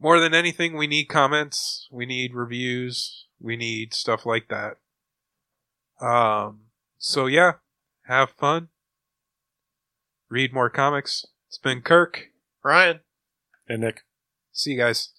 [0.00, 4.78] More than anything, we need comments, we need reviews, we need stuff like that.
[6.04, 6.60] Um,
[6.96, 7.54] so yeah,
[8.06, 8.68] have fun.
[10.30, 11.26] Read more comics.
[11.48, 12.28] It's been Kirk.
[12.64, 13.00] Ryan.
[13.68, 14.02] And Nick.
[14.52, 15.10] See you guys.